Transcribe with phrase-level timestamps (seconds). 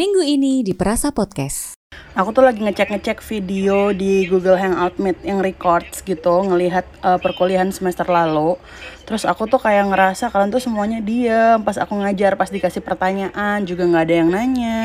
[0.00, 1.76] Minggu ini di Perasa Podcast.
[2.16, 7.68] Aku tuh lagi ngecek-ngecek video di Google Hangout Meet yang records gitu, ngelihat uh, perkuliahan
[7.68, 8.56] semester lalu.
[9.04, 13.68] Terus aku tuh kayak ngerasa kalian tuh semuanya diam pas aku ngajar, pas dikasih pertanyaan
[13.68, 14.80] juga nggak ada yang nanya,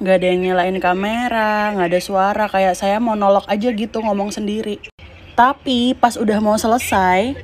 [0.00, 4.80] nggak ada yang nyalain kamera, nggak ada suara, kayak saya monolog aja gitu ngomong sendiri.
[5.36, 7.36] Tapi pas udah mau selesai,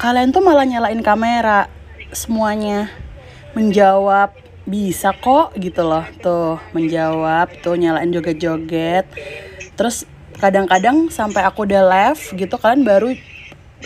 [0.00, 1.68] kalian tuh malah nyalain kamera
[2.16, 2.88] semuanya,
[3.52, 6.04] menjawab, bisa kok gitu loh.
[6.20, 9.08] Tuh menjawab tuh nyalain joget-joget.
[9.74, 10.04] Terus
[10.38, 13.16] kadang-kadang sampai aku udah left gitu kalian baru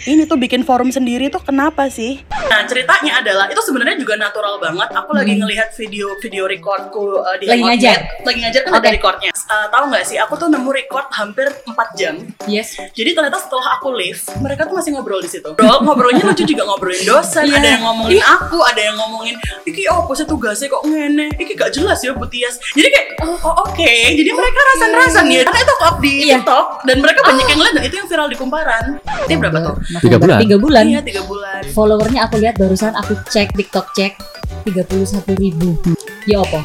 [0.08, 2.24] ini tuh bikin forum sendiri tuh kenapa sih?
[2.48, 4.88] Nah ceritanya adalah itu sebenarnya juga natural banget.
[4.96, 5.18] Aku hmm.
[5.20, 8.80] lagi ngelihat video video recordku uh, di lagi ngajar, lagi ngajar kan okay.
[8.80, 9.30] ada recordnya.
[9.52, 10.16] Uh, tahu nggak sih?
[10.16, 12.14] Aku tuh nemu record hampir 4 jam.
[12.48, 12.80] Yes.
[12.96, 15.52] Jadi ternyata setelah aku leave, mereka tuh masih ngobrol di situ.
[15.52, 17.52] Bro, ngobrolnya lucu juga ngobrolin dosen.
[17.52, 17.60] Yeah.
[17.60, 18.36] Ada yang ngomongin yeah.
[18.40, 19.36] aku, ada yang ngomongin
[19.68, 22.56] iki oh posnya tugasnya kok ngene, iki gak jelas ya Butias.
[22.72, 23.76] Jadi kayak oh, oh oke.
[23.76, 24.16] Okay.
[24.16, 25.42] Jadi mereka rasan-rasan ya.
[25.44, 26.40] Karena itu up di yeah.
[26.40, 27.26] TikTok dan mereka oh.
[27.28, 28.84] banyak yang ngeliat dan itu yang viral di kumparan.
[29.28, 29.81] Ini berapa tuh?
[30.02, 30.38] Tiga bulan?
[30.42, 30.84] tiga bulan.
[30.88, 31.62] Iya tiga bulan.
[31.74, 34.12] Followernya aku lihat barusan aku cek tiktok cek
[34.68, 35.74] tiga puluh satu ribu.
[36.26, 36.62] Ya apa?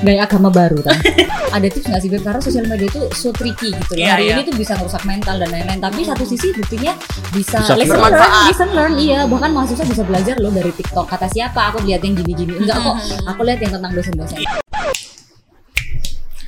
[0.00, 0.96] Gaya agama baru kan?
[1.56, 2.22] Ada tips nggak sih Beb?
[2.24, 4.00] karena sosial media itu so tricky gitu loh.
[4.00, 4.36] Yeah, hari yeah.
[4.40, 5.80] ini tuh bisa merusak mental dan lain-lain.
[5.80, 6.92] Tapi satu sisi buktinya
[7.30, 8.16] bisa, bisa lesson learn
[8.48, 9.20] lesson learn iya.
[9.28, 11.06] Bahkan mahasiswa bisa belajar loh dari tiktok.
[11.06, 11.72] Kata siapa?
[11.72, 12.58] Aku lihat yang gini-gini.
[12.64, 12.96] Enggak kok.
[13.28, 14.40] Aku lihat yang tentang dosen-dosen.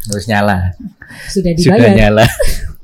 [0.06, 0.72] Harus nyala.
[1.30, 1.80] Sudah dibayar.
[1.80, 2.24] sudah nyala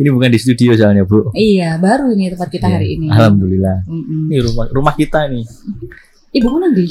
[0.00, 1.32] ini bukan di studio soalnya bu.
[1.32, 3.06] Iya, baru ini tempat kita ya, hari ini.
[3.10, 3.86] Alhamdulillah.
[3.86, 4.22] Mm -mm.
[4.30, 5.44] Ini rumah rumah kita nih.
[6.36, 6.86] Ibu mana di?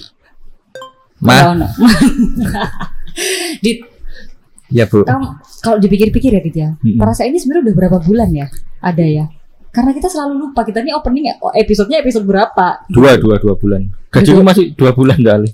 [1.24, 1.56] Ma.
[3.64, 3.80] Dit.
[4.70, 5.04] Ya bu.
[5.60, 6.98] Kalau dipikir-pikir ya Dit ya, mm -mm.
[7.00, 8.48] perasa ini sebenarnya udah berapa bulan ya?
[8.80, 9.26] Ada ya?
[9.70, 12.90] Karena kita selalu lupa kita ini opening ya, oh, episodenya episode berapa?
[12.90, 13.86] Dua, dua, dua bulan.
[14.10, 15.50] Gajiku masih dua bulan kali.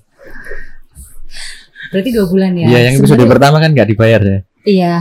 [1.91, 2.67] Berarti dua bulan ya?
[2.71, 3.33] Iya, yang episode Sebenernya...
[3.35, 4.39] pertama kan nggak dibayar ya.
[4.65, 4.93] Iya,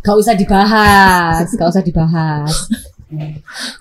[0.00, 2.48] gak usah dibahas, gak usah dibahas.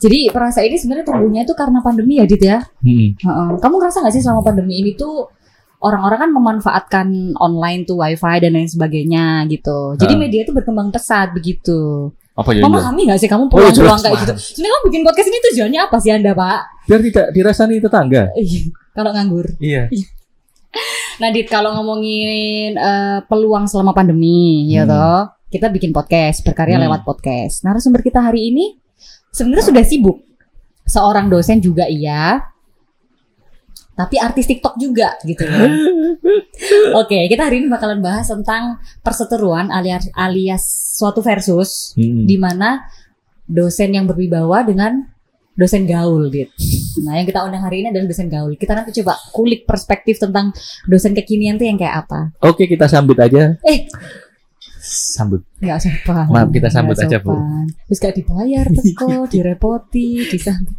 [0.04, 2.60] Jadi perasa ini sebenarnya tumbuhnya itu karena pandemi ya, Dit ya.
[2.84, 3.16] Hmm.
[3.58, 5.32] Kamu ngerasa gak sih selama pandemi ini tuh
[5.80, 7.08] orang-orang kan memanfaatkan
[7.40, 9.96] online tuh wifi dan lain sebagainya gitu.
[9.96, 10.20] Jadi uh.
[10.20, 12.12] media itu berkembang pesat begitu.
[12.36, 12.64] Apa ya?
[12.64, 14.36] Memahami gak sih kamu peluang-peluang oh, kayak gitu?
[14.36, 16.60] Sebenarnya kamu bikin podcast ini tujuannya apa sih Anda, Pak?
[16.88, 18.24] Biar tidak dirasani tetangga.
[18.36, 18.62] Iya,
[18.92, 19.48] kalau nganggur.
[19.60, 19.88] Iya.
[21.20, 21.28] Iya.
[21.28, 24.90] Nadit kalau ngomongin uh, peluang selama pandemi, ya hmm.
[24.90, 25.22] ya toh,
[25.52, 26.88] kita bikin podcast, berkarya hmm.
[26.88, 27.68] lewat podcast.
[27.68, 28.80] Narasumber kita hari ini
[29.36, 30.18] sebenarnya sudah sibuk.
[30.90, 32.42] Seorang dosen juga iya,
[34.00, 35.68] tapi artis TikTok juga gitu ya.
[37.04, 40.64] Oke, kita hari ini bakalan bahas tentang perseteruan alias alias
[40.96, 42.24] suatu versus hmm.
[42.24, 42.88] di mana
[43.44, 45.04] dosen yang berwibawa dengan
[45.60, 46.48] dosen gaul gitu.
[47.04, 48.56] Nah, yang kita undang hari ini adalah dosen gaul.
[48.56, 50.56] Kita nanti coba kulik perspektif tentang
[50.88, 52.32] dosen kekinian tuh yang kayak apa.
[52.40, 53.60] Oke, kita sambut aja.
[53.68, 53.92] Eh,
[54.80, 55.44] sambut.
[55.60, 56.32] Enggak sopan.
[56.32, 57.36] Maaf, kita sambut aja, Bu.
[57.92, 60.76] Terus gak dibayar teko, direpoti, disambut.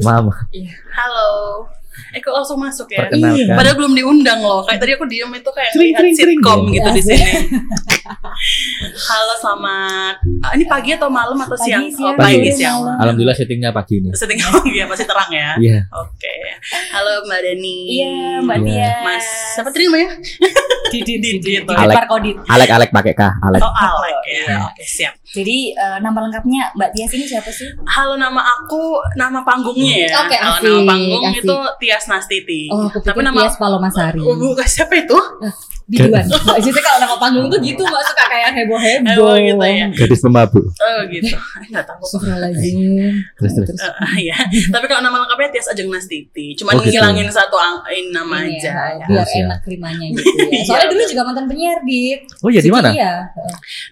[0.00, 0.48] Maaf.
[0.96, 1.30] Halo.
[2.14, 3.06] Eh kok langsung masuk ya?
[3.10, 3.54] Iya.
[3.54, 4.66] Padahal belum diundang loh.
[4.66, 7.28] Kayak tadi aku diem itu kayak kering, lihat sitcom kering, gitu di sini.
[8.94, 10.14] Halo selamat.
[10.42, 11.84] Ah, ini pagi atau malam atau pagi, siang?
[11.90, 12.14] siang?
[12.14, 12.78] Oh, pagi siang.
[12.98, 14.10] Alhamdulillah settingnya pagi ini.
[14.14, 15.50] Settingnya pagi ya pasti terang ya.
[15.58, 15.80] Iya.
[15.90, 16.18] Oke.
[16.18, 16.40] Okay.
[16.90, 17.78] Halo Mbak Dani.
[17.88, 18.74] Iya Mbak Tia.
[18.74, 18.92] Iya.
[19.06, 20.10] Mas siapa tadi namanya?
[21.02, 21.52] Didi Didi.
[21.64, 21.96] Alek.
[22.46, 23.22] Alek Alek pakai K.
[23.42, 23.60] Alek.
[23.64, 24.62] Oh Alek ya.
[24.68, 25.14] Oke siap.
[25.34, 27.66] Jadi uh, nama lengkapnya Mbak Tias ini siapa sih?
[27.90, 30.08] Halo nama aku nama panggungnya ya.
[30.22, 30.62] Oke okay, asik.
[30.70, 31.42] nama panggung asik.
[31.42, 32.62] itu Tias Nastiti.
[32.70, 34.22] Oh, aku Tapi nama Tias Palomasari.
[34.22, 35.18] Oh, bukan siapa itu?
[35.84, 36.24] Biduan.
[36.24, 39.36] Mbak Jadi kalau nama panggung tuh gitu Mbak suka kayak heboh-heboh.
[39.36, 39.86] gitu ya.
[39.92, 40.64] Gadis pemabuk.
[40.64, 41.36] Oh gitu.
[41.68, 42.00] Enggak tahu.
[42.00, 43.12] Astagfirullahaladzim.
[43.36, 43.68] Terus terus.
[43.76, 44.36] Uh, ya.
[44.48, 46.56] Tapi kalau nama lengkapnya Tias Ajeng Nastiti.
[46.56, 46.96] Cuma oh, gitu.
[46.96, 47.56] ngilangin satu
[48.16, 48.72] nama Ini aja.
[48.96, 50.64] Ya, biar oh, enak terimanya gitu ya.
[50.64, 52.16] Soalnya dulu juga mantan penyiar di.
[52.40, 52.88] Oh iya di mana?
[52.88, 53.12] Iya.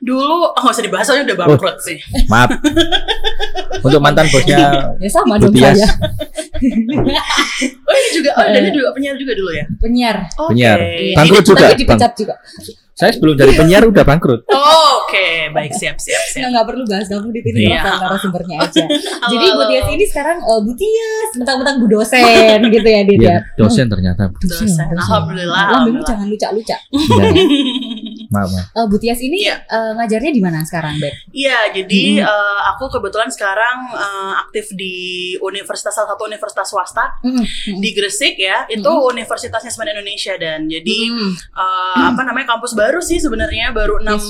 [0.01, 1.85] Dulu oh, usah dibahas soalnya udah bangkrut oh.
[1.85, 1.99] sih.
[2.33, 2.57] Maaf.
[3.85, 4.59] Untuk mantan bosnya.
[5.05, 5.89] ya sama dong saya.
[7.85, 9.65] oh ini juga oh Dani juga penyiar juga dulu ya?
[9.77, 10.17] Penyiar.
[10.33, 10.49] Okay.
[10.49, 10.79] Penyiar.
[11.21, 11.67] Bangkrut juga.
[11.69, 12.35] Tapi dipecat juga.
[12.93, 14.45] Saya sebelum jadi penyiar udah bangkrut.
[14.53, 15.37] Oh, Oke, okay.
[15.53, 16.45] baik siap siap siap.
[16.45, 18.17] Nggak, nggak perlu bahas kamu di sini yeah.
[18.17, 18.85] sumbernya aja.
[19.33, 23.21] Jadi Bu Tias ini sekarang uh, Bu Tias, mentang-mentang Bu dosen gitu ya dia.
[23.21, 24.33] Ya, dosen ternyata.
[24.41, 24.69] Dosen.
[24.69, 24.87] dosen.
[24.93, 25.65] Alhamdulillah.
[25.69, 26.81] Alhamdulillah jangan lucak-lucak.
[26.93, 27.25] Ya.
[28.33, 28.67] Maaf, maaf.
[28.73, 29.61] Uh, Bu Tias ini yeah.
[29.69, 31.13] uh, ngajarnya di mana sekarang, Beb?
[31.37, 32.25] Iya, jadi hmm.
[32.25, 37.45] uh, aku kebetulan sekarang uh, aktif di universitas salah satu universitas swasta hmm.
[37.77, 38.65] di Gresik ya.
[38.73, 39.13] Itu hmm.
[39.13, 41.33] Universitasnya Semen Indonesia dan jadi hmm.
[41.53, 44.21] uh, apa namanya kampus baru sih sebenarnya baru enam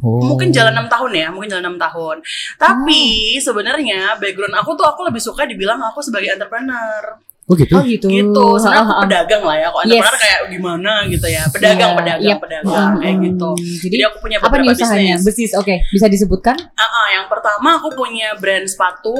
[0.00, 0.32] Oh.
[0.32, 2.24] Mungkin jalan enam tahun ya, mungkin jalan enam tahun.
[2.56, 3.02] Tapi
[3.36, 3.40] oh.
[3.44, 7.20] sebenarnya background aku tuh aku lebih suka dibilang aku sebagai entrepreneur.
[7.50, 7.74] Oh gitu.
[7.74, 8.06] Oh gitu.
[8.06, 9.90] gitu sebenarnya aku pedagang lah ya kok Yes.
[9.90, 12.34] entrepreneur kayak gimana gitu ya pedagang Iya, pedagang iya.
[12.38, 15.14] pedagang kayak Hmm, gitu Jadi, jadi aku punya apa nih beberapa usahanya?
[15.16, 15.52] bisnis Bisnis.
[15.54, 16.56] Oke, bisa disebutkan?
[16.72, 19.16] Ah, ah, yang pertama aku punya brand sepatu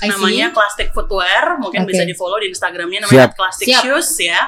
[0.00, 0.16] I see.
[0.16, 1.92] namanya Classic Footwear mungkin Oke.
[1.92, 3.36] bisa di follow di Instagramnya namanya Siap.
[3.36, 3.82] Classic Siap.
[3.82, 4.40] Shoes ya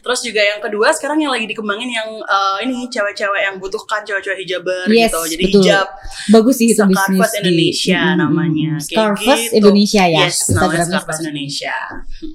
[0.00, 4.38] terus juga yang kedua sekarang yang lagi dikembangin yang eh, ini cewek-cewek yang butuhkan cewek-cewek
[4.38, 5.60] hijaber Yes, gitu jadi betul.
[5.60, 5.86] hijab
[6.30, 6.94] Bagus sih itu di-
[7.42, 8.82] Indonesia mm, namanya mm.
[8.82, 9.56] Scarfus gitu.
[9.58, 10.20] Indonesia ya.
[10.20, 11.18] yes namanya Instagramnya Scarfus Scarfus.
[11.20, 11.76] Indonesia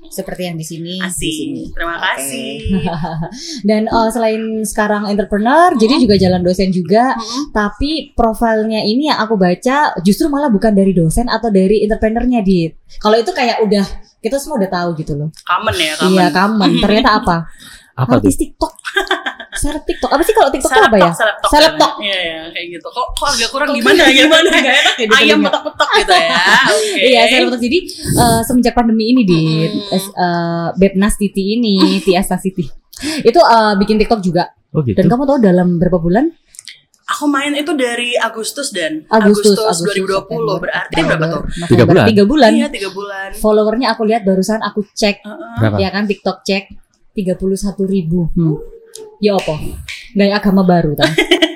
[0.09, 0.93] Seperti yang di sini.
[0.93, 1.63] di asik sini.
[1.71, 2.51] terima kasih
[3.63, 5.79] Dan eh, selain sekarang entrepreneur, Hmm.
[5.79, 7.13] jadi juga jalan dosen juga.
[7.13, 7.51] Mm-mm.
[7.51, 12.71] Tapi profilnya ini yang aku baca justru malah bukan dari dosen atau dari entrepreneurnya dit.
[13.01, 13.86] Kalau itu kayak udah
[14.21, 15.30] kita semua udah tahu gitu loh.
[15.45, 16.71] common ya common Iya common.
[16.86, 17.38] Ternyata apa?
[17.95, 18.27] Apa tuh?
[18.27, 18.74] Artis TikTok.
[19.56, 20.12] Seleb TikTok.
[20.12, 21.12] Apa sih kalau TikTok itu apa ya?
[21.15, 21.95] Seleb Seleb talk.
[22.03, 22.88] Iya, iya, kayak gitu.
[22.92, 24.51] Kok, kok agak kurang gimana, gimana?
[24.51, 26.36] Gak enak ya di Ayam petak-petak gitu ya.
[26.75, 26.92] Oke.
[27.07, 27.62] Iya, saya TikTok.
[27.63, 27.77] Jadi
[28.19, 29.41] eh, semenjak pandemi ini di
[29.71, 30.12] Mm-mm.
[30.12, 32.68] uh, Bebnas Titi ini, Tiasta City.
[33.24, 34.51] Itu eh, bikin TikTok juga.
[34.75, 35.00] Oh gitu.
[35.00, 36.27] Dan kamu tahu dalam berapa bulan?
[37.05, 41.41] Aku main itu dari Agustus dan Agustus, Agustus, Agustus, 2020 September, berarti berapa tuh?
[41.45, 42.05] November, Tiga bulan?
[42.09, 42.51] Tiga bulan.
[42.57, 43.29] Iya tiga bulan.
[43.37, 45.53] Followernya aku lihat barusan aku cek, Heeh.
[45.61, 45.77] Berapa?
[45.77, 46.63] ya kan TikTok cek
[47.13, 48.33] 31 ribu.
[48.33, 48.57] Hmm.
[49.21, 49.53] Ya apa?
[50.17, 51.13] Gaya agama baru kan?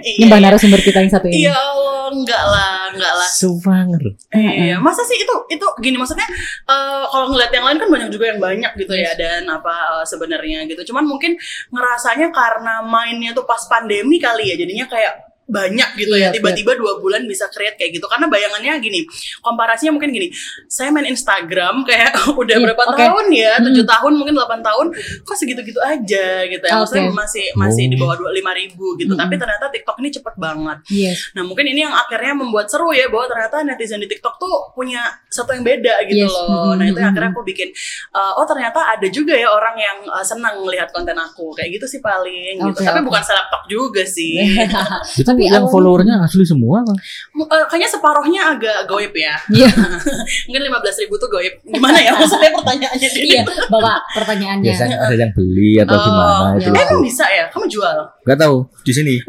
[0.00, 1.46] Ini mbak narasumber kita yang satu ini.
[1.46, 3.28] Iya Allah, enggak lah, enggak lah.
[3.30, 4.04] Suwanger.
[4.34, 6.26] Iya, masa sih itu itu gini maksudnya
[6.66, 10.04] eh, kalau ngeliat yang lain kan banyak juga yang banyak gitu ya dan apa eh,
[10.06, 10.92] sebenarnya gitu.
[10.92, 11.38] Cuman mungkin
[11.70, 16.72] ngerasanya karena mainnya tuh pas pandemi kali ya jadinya kayak banyak gitu Iya, ya tiba-tiba
[16.74, 19.02] dua bulan bisa create kayak gitu karena bayangannya gini
[19.40, 20.30] komparasinya mungkin gini
[20.66, 22.96] saya main Instagram kayak udah Iya, berapa oke.
[22.96, 23.66] tahun ya Hmm.
[23.66, 24.86] tujuh tahun mungkin 8 tahun
[25.20, 27.18] kok segitu-gitu aja gitu ya maksudnya Oke.
[27.18, 29.20] masih masih di bawah dua lima ribu gitu Mm-mm.
[29.20, 31.18] tapi ternyata TikTok ini cepet banget Yes.
[31.32, 35.02] Nah mungkin ini yang akhirnya membuat seru ya bahwa ternyata netizen di TikTok tuh punya
[35.26, 36.30] satu yang beda gitu Yes.
[36.30, 36.72] loh.
[36.72, 37.68] Nah itu yang akhirnya aku bikin.
[38.10, 41.86] uh, oh ternyata ada juga ya orang yang uh, senang melihat konten aku kayak gitu
[41.86, 42.56] sih paling.
[42.56, 42.70] gitu.
[42.72, 44.36] Oke, Tapi bukan seleb talk juga sih.
[45.20, 46.96] Itu Tapi yang followernya asli semua kan?
[47.34, 49.34] Uh, kayaknya separohnya agak goib ya.
[49.48, 49.68] Iya.
[50.46, 51.54] Mungkin 15 ribu tuh goib.
[51.64, 53.08] Gimana ya maksudnya pertanyaannya?
[53.10, 54.66] Iya, Bapak pertanyaannya.
[54.66, 56.68] Biasanya ada yang beli atau Oh, gimana itu.
[56.68, 56.76] iya.
[56.76, 57.44] Eh, emang bisa ya?
[57.48, 57.96] Kamu jual?
[58.22, 59.14] Gak tahu di sini.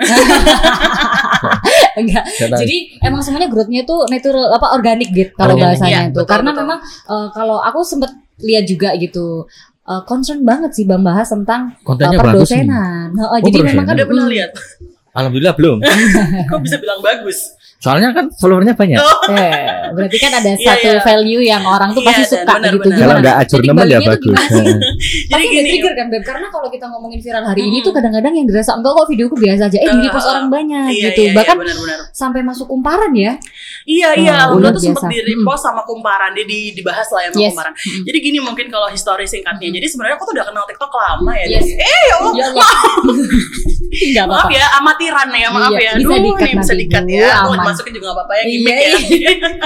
[1.94, 2.24] Enggak.
[2.38, 6.24] Jadi emang semuanya growth-nya tuh natural apa organik gitu kalau Organik, bahasanya iya, tuh.
[6.24, 6.62] betul, Karena betul.
[6.64, 9.46] memang eh, kalau aku sempet lihat juga gitu
[9.84, 12.22] eh, concern banget sih Bang bahas tentang Kontennya nih.
[12.22, 13.08] perdosenan.
[13.12, 14.52] Heeh, Oh, jadi memang kan Udah pernah lihat?
[15.12, 15.78] Alhamdulillah belum.
[16.50, 17.60] Kok bisa bilang bagus?
[17.82, 19.02] Soalnya kan followernya banyak.
[19.02, 21.02] Oh, eh, berarti kan ada Iya, satu iya.
[21.02, 22.86] value yang orang tuh Iya, pasti suka benar, gitu.
[22.86, 23.00] benar.
[23.02, 24.38] Kalau nggak Jadi nemen ya bagus.
[24.38, 24.78] Heeh.
[25.34, 25.70] Jadi gini.
[25.74, 27.86] trigger kan Beb Karena kalau kita ngomongin viral hari ini Mm-mm.
[27.86, 31.04] tuh kadang-kadang yang dirasa enggak kok videoku biasa aja Eh di repost orang banyak Iya,
[31.10, 32.00] gitu iya, Bahkan iya, benar-benar.
[32.14, 33.34] sampai masuk kumparan ya
[33.82, 37.30] Iya iya, Oh, luar tuh sempat di repost sama kumparan, dia di, dibahas lah ya
[37.34, 37.50] sama Yes.
[37.50, 37.74] kumparan.
[37.74, 38.02] Mm.
[38.06, 41.46] Jadi gini mungkin kalau histori singkatnya, jadi sebenarnya aku tuh udah kenal TikTok lama ya.
[41.50, 41.66] Yes.
[41.66, 42.34] Jadi, eh ya Allah,
[43.92, 45.92] Ya Enggak maaf apa-apa ya, amatiran ya, maaf Iya, ya.
[45.98, 47.28] bisa Aduh, dikat ya.
[47.72, 48.92] Masukin juga gak apa-apa ya, Iya, gimmick ya.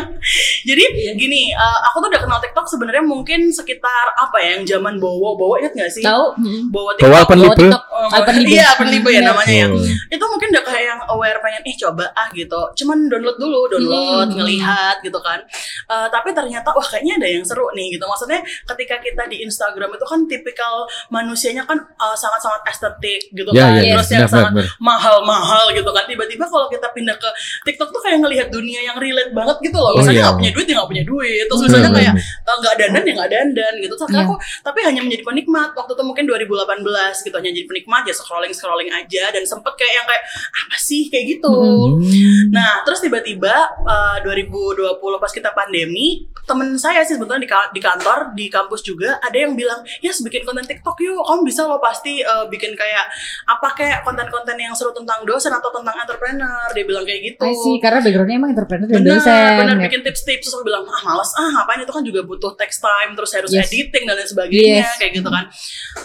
[0.66, 1.12] Jadi Iya.
[1.14, 5.36] gini, eh, aku tuh udah kenal TikTok sebenarnya mungkin sekitar apa ya, yang zaman bowo,
[5.36, 6.02] bowo inget gak sih?
[6.02, 6.62] Tahu Mm.
[6.70, 7.36] Bowo Bawa TikTok.
[7.36, 7.56] Libe.
[7.62, 8.50] TikTok Oh, Libe.
[8.52, 9.30] Iya, Alpen Libe ya Bener.
[9.32, 9.68] namanya ya.
[9.68, 9.82] Oh.
[10.08, 14.28] itu mungkin udah kayak yang aware pengen ih coba ah gitu cuman download dulu download
[14.28, 14.36] Hmm.
[14.36, 15.40] ngelihat gitu kan
[15.86, 19.88] Eh, tapi ternyata wah kayaknya ada yang seru nih gitu maksudnya ketika kita di Instagram
[19.92, 24.18] itu kan tipikal manusianya kan eh, sangat-sangat estetik gitu Ya, kan ya, terus ya.
[24.18, 27.30] yang sangat mahal-mahal gitu kan tiba-tiba kalau kita pindah ke
[27.64, 30.26] TikTok tuh kayak ngelihat dunia yang relate banget gitu loh Oh, misalnya iya.
[30.26, 31.68] nggak punya duit ya nggak punya duit terus Hmm.
[31.68, 34.22] misalnya kayak eh, nggak dandan ya nggak dandan gitu terus Iya.
[34.22, 36.84] aku tapi hanya menjadi penikmat waktu itu mungkin 2018
[37.22, 40.24] gitu hanya jadi penikmat ya scrolling scrolling aja dan sempet kayak yang kayak
[40.58, 41.50] apa sih kayak gitu.
[41.50, 42.52] Hmm.
[42.52, 46.08] nah terus tiba-tiba eh, 2020 pas kita pandemi
[46.44, 50.14] temen saya sih sebetulnya di, ka- di kantor di kampus juga ada yang bilang ya
[50.16, 53.06] bikin konten TikTok yuk kamu bisa loh pasti eh, bikin kayak
[53.48, 57.54] apa kayak konten-konten yang seru tentang dosen atau tentang entrepreneur dia bilang kayak gitu I
[57.56, 59.86] see, karena backgroundnya emang entrepreneur dan bener, dosen bener ya.
[59.86, 63.14] bikin tips-tips terus aku bilang ah males ah ngapain itu kan juga butuh text time
[63.14, 63.70] terus harus Yes.
[63.70, 64.98] editing dan lain sebagainya Yes.
[64.98, 65.44] kayak gitu kan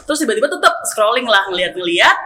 [0.05, 2.17] terus tiba-tiba tetap scrolling lah ngeliat-ngeliat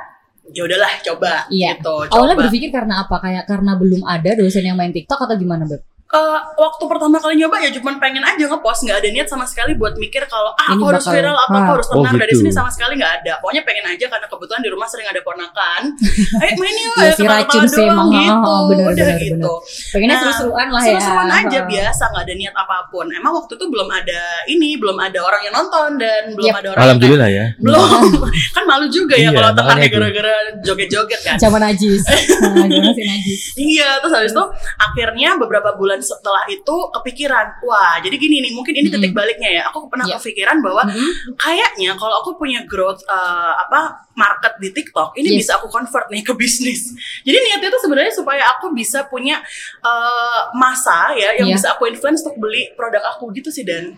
[0.51, 1.79] ya udahlah coba Iya.
[1.79, 2.43] gitu Awalnya coba.
[2.45, 3.17] berpikir karena apa?
[3.17, 5.81] Kayak karena belum ada dosen yang main TikTok atau gimana, Beb?
[6.15, 9.75] Eh, waktu pertama kali nyoba ya cuman pengen aja ngepost nggak ada niat sama sekali
[9.75, 11.75] buat mikir kalau ah aku harus viral atau aku ah.
[11.75, 12.41] harus Oh, tenar dari gitu.
[12.41, 15.81] sini sama sekali nggak ada pokoknya pengen aja karena kebetulan di rumah sering ada ponakan
[16.41, 19.53] ayo main yuk Iya sih, ketawa-ketawa racun sih doang gitu Oh, bener, udah bener, gitu
[19.91, 20.87] Pengennya Nah, seru-seruan lah ya.
[20.89, 21.65] seru-seruan aja Heeh.
[21.67, 25.43] biasa nggak ada niat apa pun emang waktu itu belum ada ini belum ada orang
[25.43, 26.55] yang nonton dan belum Yep.
[26.55, 27.45] ada orang yang Alhamdulillah ya.
[27.59, 27.83] belum
[28.55, 29.95] kan malu juga ya Iya, kalau tekannya itu.
[29.97, 32.03] gara-gara joget-joget kan Zaman najis.
[32.45, 33.57] Nah, najis.
[33.57, 34.45] Iya, terus habis itu
[34.79, 39.17] akhirnya beberapa bulan setelah itu kepikiran, wah jadi gini nih, mungkin ini titik Mm-mm.
[39.17, 39.63] baliknya ya.
[39.73, 40.21] Aku pernah Iya.
[40.21, 41.35] kepikiran bahwa Mm-mm.
[41.35, 45.39] kayaknya kalau aku punya growth uh, apa market di TikTok ini Yes.
[45.49, 46.93] bisa aku convert nih ke bisnis.
[47.25, 49.41] Jadi niatnya itu sebenarnya supaya aku bisa punya
[49.81, 51.57] uh, masa ya yang Iya.
[51.57, 53.97] bisa aku influence untuk beli produk aku gitu sih dan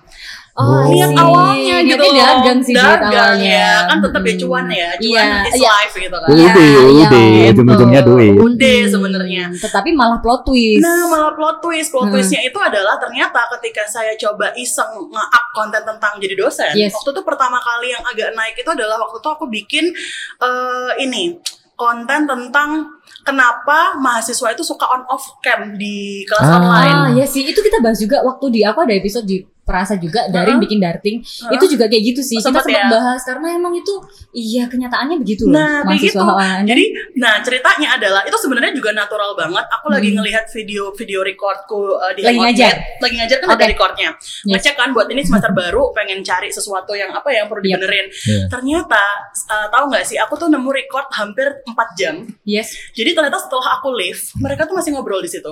[0.56, 0.88] Oh.
[0.88, 1.20] niat I see.
[1.20, 2.16] awalnya gitu Niatnya loh.
[2.16, 3.60] dagang sih dagang awalnya.
[3.60, 4.40] ya kan tetap ya Mm.
[4.40, 5.68] cuan ya cuan Iya, is iya.
[5.70, 6.26] life gitu kan.
[6.26, 7.52] Udah, Iya, iya, udah, betul.
[7.52, 8.34] ujung-ujungnya duit.
[8.38, 9.44] Udah sebenarnya.
[9.46, 10.80] Hmm, Tetapi malah plot twist.
[10.80, 12.14] Nah malah plot twist, plot Hmm.
[12.14, 16.92] twistnya itu adalah ternyata ketika saya coba iseng nge-up konten tentang jadi dosen, Yes.
[16.94, 19.84] waktu itu pertama kali yang agak naik itu adalah waktu itu aku bikin
[20.38, 21.36] eh, ini
[21.74, 22.88] konten tentang
[23.20, 26.56] kenapa mahasiswa itu suka on off cam di kelas Ah.
[26.56, 26.94] online.
[26.94, 30.30] Ah, ya sih, itu kita bahas juga waktu di aku ada episode di Perasa juga
[30.30, 30.62] dari Heeh.
[30.62, 31.16] bikin darting.
[31.18, 31.54] Heeh.
[31.58, 32.38] Itu juga kayak gitu sih.
[32.38, 32.94] Sempet kita sempat ya?
[32.94, 33.94] bahas karena emang itu
[34.30, 35.58] iya kenyataannya begitu loh.
[35.58, 36.70] Nah, mahasiswa gitu.
[36.70, 36.84] Jadi,
[37.18, 39.66] nah ceritanya adalah itu sebenarnya juga natural banget.
[39.68, 40.22] Aku lagi Hmm.
[40.22, 42.74] ngelihat video-video recordku uh, di Lagi ngajar?
[42.96, 43.66] Lagi ngajar kan ada Oke.
[43.68, 44.10] recordnya.
[44.46, 44.54] Yes.
[44.54, 47.66] Ngecek kan buat ini semester baru, pengen cari sesuatu yang apa yang perlu Yep.
[47.66, 48.06] dibenerin.
[48.06, 48.44] Iya.
[48.46, 49.02] Ternyata
[49.50, 52.14] uh, tahu nggak sih, aku tuh nemu record hampir 4 jam.
[52.44, 52.70] yes.
[52.94, 55.50] Jadi ternyata setelah aku live, mereka tuh masih ngobrol di situ.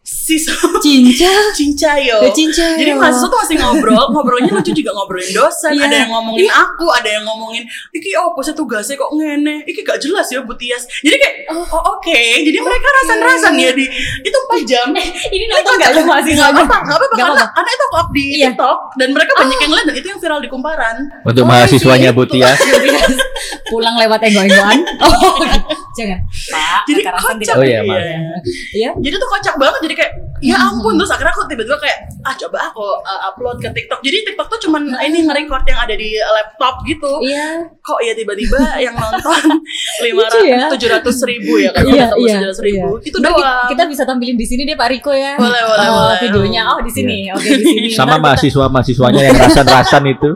[0.00, 0.48] Sis
[0.84, 1.28] Cinca.
[1.52, 2.16] Cincayo.
[2.20, 2.64] Ya, Cinca.
[2.74, 5.84] Jadi mahasiswa tuh masih ngobrol, ngobrolnya lucu juga ngobrolin dosen, Iya.
[5.84, 9.98] ada yang ngomongin aku, ada yang ngomongin, iki apa sih tugasnya kok ngene, iki gak
[9.98, 10.88] jelas ya Bu Tias.
[11.02, 11.60] Jadi kayak, oh,
[11.92, 13.84] oke, jadi mereka rasan-rasan ya di
[14.22, 14.88] itu 4 jam.
[14.92, 16.46] ini Ini nonton nggak lu mahasiswa?
[16.46, 17.54] apa-apa, nggak apa-apa, Nggak karena, apa-apa.
[17.54, 18.46] karena itu aku up di Iya.
[18.48, 20.96] TikTok dan mereka banyak yang lihat dan itu yang viral di kumparan.
[21.22, 22.18] Untuk Oh, mahasiswanya gitu.
[22.18, 22.58] Bu Tias.
[23.68, 24.78] Pulang lewat enggo-enggoan.
[24.98, 25.36] Oh,
[25.94, 26.18] jangan.
[26.48, 27.36] Pak, Jadi kocak.
[27.36, 27.80] tidak Oh iya.
[28.72, 28.90] Iya.
[28.96, 30.70] Jadi tuh kocak banget jadi kayak ya Hmm.
[30.70, 33.98] ampun terus akhirnya aku tiba-tiba kayak ah coba aku uh, upload ke TikTok.
[34.00, 37.12] Jadi TikTok tuh cuman ini nge-record yang ada di laptop gitu.
[37.20, 37.66] Iya.
[37.76, 39.42] Kok ya tiba-tiba yang nonton
[40.04, 40.68] lima ya.
[40.68, 43.08] tujuh ratus ribu ya kan Iya, iya, ratus ribu iya.
[43.08, 43.34] itu doang.
[43.34, 45.34] ki- Kita bisa tampilin di sini deh Pak Riko ya.
[45.34, 46.18] Boleh, boleh, Oh, boleh.
[46.22, 47.18] Videonya oh di sini.
[47.30, 47.88] Oke di sini.
[47.90, 50.30] Sama Ntar kita- mahasiswa-mahasiswanya yang rasan-rasan itu.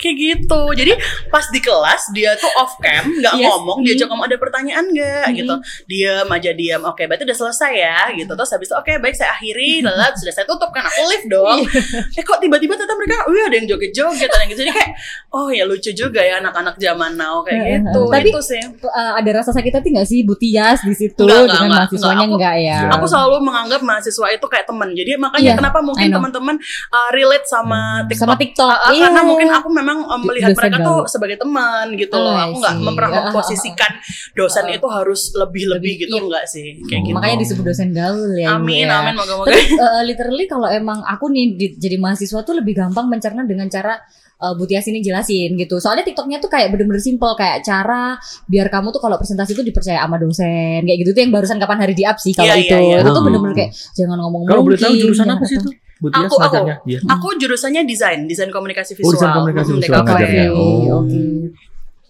[0.00, 0.62] Kayak gitu.
[0.72, 0.92] Jadi
[1.28, 3.44] pas di kelas dia tuh off cam nggak Yes.
[3.44, 5.36] ngomong, diajak ngomong ada pertanyaan nggak Hmm.
[5.36, 5.54] gitu.
[5.86, 6.80] Diam aja diam.
[6.82, 8.32] Oke, berarti udah selesai ya gitu.
[8.32, 11.58] Terus habis itu oke baik saya akhiri, lalu sudah saya tutup kan aku live dong.
[11.60, 12.16] Iya.
[12.18, 14.60] eh kok tiba-tiba ternyata mereka, wih ada yang joget-joget, ada yang gitu.
[14.60, 14.90] Jadi kayak,
[15.30, 17.76] oh ya lucu juga ya anak-anak zaman now kayak Heeh.
[17.82, 18.02] gitu.
[18.08, 18.62] Tapi- itu sih.
[18.80, 22.54] Eh, ada rasa sakit hati nggak sih Butias di situ Enggak, dengan enggak, mahasiswanya enggak.
[22.54, 22.78] enggak, ya?
[22.94, 24.88] Aku selalu menganggap mahasiswa itu kayak teman.
[24.90, 26.56] Jadi makanya Iya, kenapa mungkin teman-teman
[26.88, 28.22] uh, relate sama TikTok.
[28.22, 28.68] Sama TikTok.
[28.70, 29.02] Uh, uh, Iya.
[29.06, 32.32] Karena mungkin aku memang uh, melihat Dosen mereka tuh sebagai teman gitu Oh, loh.
[32.32, 33.92] I Aku nggak pernah Ah, ah, ah, memposisikan
[34.32, 36.22] dosen itu harus lebih-lebih Lebih, gitu iya.
[36.22, 36.68] enggak sih?
[36.82, 37.14] Kayak gitu.
[37.14, 38.48] Makanya disebut dosen gaul ya.
[38.52, 39.00] Amin, ya.
[39.00, 39.48] amin moga-moga.
[39.48, 43.66] Tapi eh, literally kalau emang aku nih di- jadi mahasiswa tuh lebih gampang mencerna dengan
[43.66, 43.98] cara
[44.36, 45.76] eh, Butias ini jelasin gitu.
[45.76, 48.16] Soalnya TikToknya tuh kayak bener-bener simple kayak cara
[48.46, 51.78] biar kamu tuh kalau presentasi tuh dipercaya sama dosen kayak gitu tuh yang barusan kapan
[51.78, 52.74] hari di up sih kalau Iya, itu.
[52.74, 52.96] iya, iya.
[52.98, 53.26] Itu tuh Hmm.
[53.26, 55.70] bener-bener kayak jangan ngomong Kalau boleh tahu jurusan jangan apa sih itu?
[56.00, 56.64] Bu Tias Aku- aku.
[56.88, 56.98] Iya.
[57.06, 59.12] Aku jurusannya desain, desain komunikasi Oh, visual.
[59.14, 60.44] desain komunikasi visual ngajarnya.
[60.48, 60.98] Oke, Oh.
[61.04, 61.20] oke.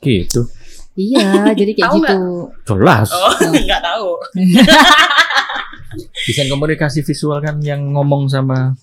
[0.00, 0.40] Gitu.
[0.94, 2.18] Iya, jadi kayak Tahu gitu.
[2.66, 3.08] Jelas.
[3.10, 3.30] Oh,
[3.66, 4.08] nggak tahu.
[6.22, 8.78] Desain komunikasi visual kan yang ngomong sama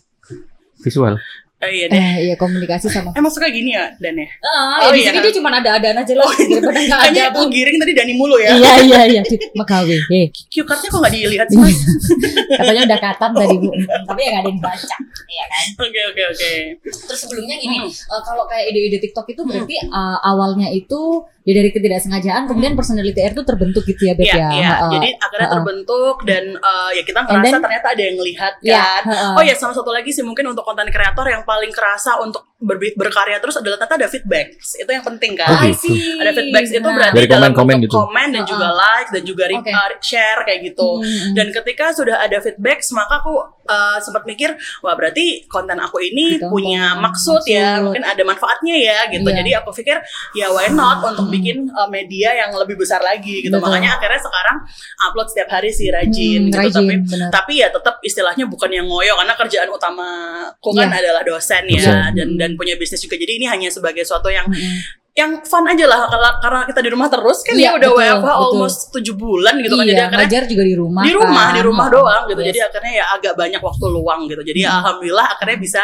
[0.77, 1.15] visual.
[1.57, 1.97] Oh, iya deh.
[1.97, 3.09] Eh, iya komunikasi sama.
[3.11, 4.29] Emang suka gini ya, Dan ya?
[4.39, 5.25] Ah, Oh, di iya sini kan?
[5.25, 7.01] dia cuma ada-adaan aja lah daripada nggak ada.
[7.09, 8.49] Kayaknya aku giring tadi Dani mulu ya.
[8.53, 9.21] Iya iya iya,
[9.57, 9.97] Makawe.
[10.13, 11.77] Eh, Cue cardnya kok nggak dilihat sih, Mas?
[12.61, 13.69] katanya udah katam tadi Bu.
[14.05, 14.95] Tapi ya nggak ada yang baca.
[15.25, 15.63] Iya kan?
[15.81, 16.51] Oke, oke, oke.
[16.85, 17.89] Terus sebelumnya gini, Hmm.
[17.89, 21.01] eh, kalau kayak ide-ide TikTok itu berarti eh, awalnya itu
[21.47, 24.49] ya dari ketidaksengajaan kemudian personality air itu terbentuk gitu ya Beb Iya, ya.
[24.51, 24.71] iya.
[24.75, 24.91] Heeh.
[24.91, 25.55] Jadi akhirnya Heeh.
[25.55, 29.01] terbentuk dan uh, ya kita And ngerasa then- ternyata ada yang ngelihat Iya, kan.
[29.07, 29.31] heeh.
[29.31, 32.75] Oh ya, sama satu lagi sih mungkin untuk konten kreator yang paling kerasa untuk ber-
[32.93, 34.59] berkarya terus adalah ternyata ada feedback.
[34.59, 35.47] Itu yang penting kan.
[35.47, 35.87] Oh, I gitu.
[36.19, 36.91] Ada feedback itu Nah.
[36.93, 37.95] berarti Dari dalam komen-komen bentuk gitu.
[37.97, 38.51] komen dan Heeh.
[38.51, 40.89] juga like dan juga uh, share kayak gitu.
[40.99, 41.31] Hmm.
[41.31, 43.33] Dan ketika sudah ada feedback, maka aku
[43.67, 47.83] uh, sempat mikir, wah berarti konten aku ini Gitu, punya hmm, maksud, ya, maksud.
[47.85, 49.27] mungkin ada manfaatnya ya gitu.
[49.27, 49.37] Iya.
[49.39, 49.97] Jadi aku pikir
[50.33, 53.53] ya why not untuk bikin uh, media yang lebih besar lagi gitu.
[53.53, 53.67] Betul.
[53.69, 54.57] Makanya akhirnya sekarang
[55.03, 56.57] upload setiap hari sih rajin Hmm, gitu.
[56.57, 57.29] rajin, Tapi benar.
[57.29, 60.97] tapi ya tetap istilahnya bukan yang ngoyo karena kerjaan utamaku kan Iya.
[60.99, 62.11] adalah dosen ya Dosen.
[62.15, 63.15] dan dan punya bisnis juga.
[63.15, 64.79] Jadi ini hanya sebagai suatu yang Mm-mm.
[65.17, 66.05] Yang fun aja lah
[66.37, 68.43] karena- kita di rumah terus kan Iya, ya udah betul, WFH betul.
[68.45, 71.01] almost 7 bulan gitu kan jadi iya, akhirnya ngajar juga di rumah.
[71.01, 71.55] di rumah kan.
[71.57, 72.47] di rumah doang gitu Yes.
[72.47, 74.75] jadi akhirnya ya agak banyak waktu luang gitu jadi Hmm.
[74.77, 75.81] alhamdulillah akhirnya bisa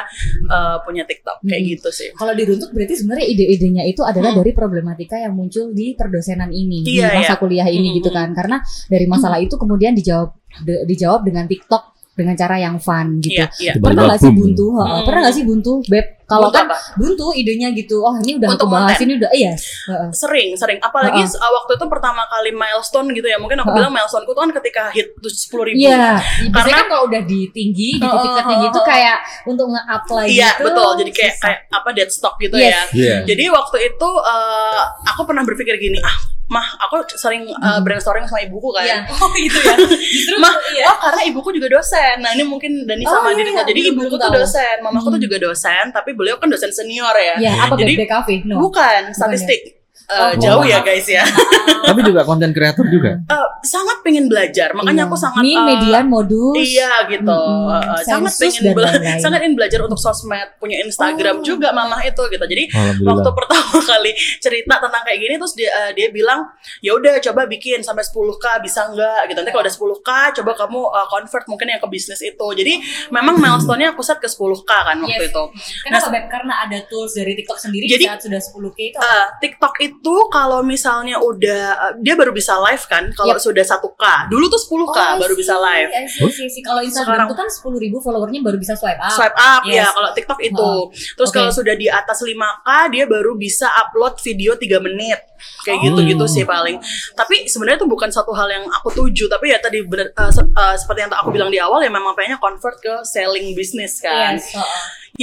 [0.48, 1.72] uh, punya TikTok kayak Hmm.
[1.72, 4.40] gitu sih Kalau diruntuk berarti sebenarnya ide-idenya itu adalah Hmm.
[4.40, 7.36] dari problematika yang muncul di perdosenan ini di Iya, masa iya.
[7.36, 8.30] kuliah ini Hmm, gitu kan.
[8.32, 10.30] Karena dari masalah itu kemudian dijawab
[10.62, 13.36] de- dijawab dengan TikTok dengan cara yang fun gitu.
[13.36, 13.72] Iya, iya.
[13.74, 14.66] Tiba-tiba Pernah nggak sih buntu?
[14.72, 15.04] Heeh, Hmm.
[15.04, 16.06] Pernah nggak sih buntu, beb?
[16.24, 16.78] Kalau kan apa?
[16.96, 18.00] buntu idenya gitu.
[18.00, 19.06] Oh ini udah Untuk aku bahas konten.
[19.06, 19.30] ini udah.
[19.30, 19.54] Iya.
[19.84, 20.10] Heeh.
[20.14, 23.78] sering sering apalagi uh, waktu itu pertama kali milestone gitu ya mungkin aku Ha-ha.
[23.78, 27.04] bilang milestone ku tuh kan ketika hit tuh sepuluh ribu Iya, biasanya Karena- kan kalau
[27.06, 31.12] udah di tinggi, di titik tertinggi itu kayak untuk nge-up lagi iya gitu, betul jadi
[31.12, 31.44] kayak susah.
[31.44, 32.72] kayak apa dead stock gitu Yes.
[32.72, 33.18] ya Iya.
[33.26, 36.18] jadi waktu itu uh, aku pernah berpikir gini ah
[36.54, 37.82] mah aku sering uh, Hmm.
[37.82, 38.98] brainstorming sama ibuku kan Iya.
[39.26, 39.74] Oh gitu ya.
[40.14, 40.86] Justru Mah, iya.
[40.88, 42.22] oh karena ibuku juga dosen.
[42.22, 43.52] Nah ini mungkin Dani Oh, sama iya, Didit.
[43.52, 43.64] iya.
[43.66, 44.38] Jadi ibuku tuh tahu.
[44.38, 45.26] dosen, mamaku tuh Hmm.
[45.26, 45.84] juga dosen.
[45.90, 47.36] Tapi beliau kan dosen senior ya.
[47.42, 47.98] Iya, apa Jadi-?
[48.46, 48.62] No.
[48.62, 49.83] Bukan statistik.
[50.14, 51.24] Eh, Oh, jauh ya guys ya.
[51.84, 53.20] Tapi juga konten kreator juga.
[53.20, 54.72] Eh, sangat pengen belajar.
[54.72, 55.10] Makanya Iya.
[55.10, 56.56] aku sangat Min, eh, median, modus.
[56.56, 57.74] Iya gitu, Mm-mm.
[57.92, 59.20] Eh, sangat pengen bela- lain-lain.
[59.20, 61.44] sangat ingin belajar untuk sosmed, punya Instagram Oh.
[61.44, 62.46] juga mamah itu gitu.
[62.46, 62.64] Jadi
[63.02, 66.46] waktu pertama kali cerita tentang kayak gini terus dia eh, dia bilang
[66.80, 69.38] ya udah coba bikin sampai 10k bisa nggak gitu.
[69.38, 72.48] Nanti kalau udah 10k coba kamu eh, convert mungkin yang ke bisnis itu.
[72.54, 72.74] Jadi
[73.10, 75.30] memang milestone-nya aku set ke 10k kan waktu Yes.
[75.30, 75.44] itu.
[75.84, 76.26] Kenapa, Beb?
[76.28, 78.98] Karena ada tools dari TikTok sendiri Jadi- di saat sudah 10k itu.
[78.98, 83.40] Eh, TikTok itu kalau misalnya udah eh, dia baru bisa live kan kalau Yap.
[83.40, 84.04] sudah 1k.
[84.28, 85.90] Dulu tuh 10k Oh, baru bisa live.
[85.90, 86.62] I see, I see, I see.
[86.62, 89.12] Kalau Instagram Sekarang- itu kan 10 ribu followernya baru bisa swipe up.
[89.12, 89.80] swipe up Yes.
[89.80, 90.60] ya kalau TikTok itu.
[90.60, 91.36] Oh, Terus oke.
[91.36, 95.24] kalau sudah di atas 5K dia baru bisa upload video 3 menit.
[95.62, 95.84] Kayak Oh.
[95.86, 96.80] gitu-gitu sih paling.
[97.14, 100.76] Tapi sebenarnya itu bukan satu hal yang aku tuju, tapi ya tadi bener se- eh,
[100.76, 104.36] seperti yang aku bilang di awal ya memang pengennya convert ke selling bisnis kan.
[104.36, 104.52] Yes.
[104.54, 104.64] oh.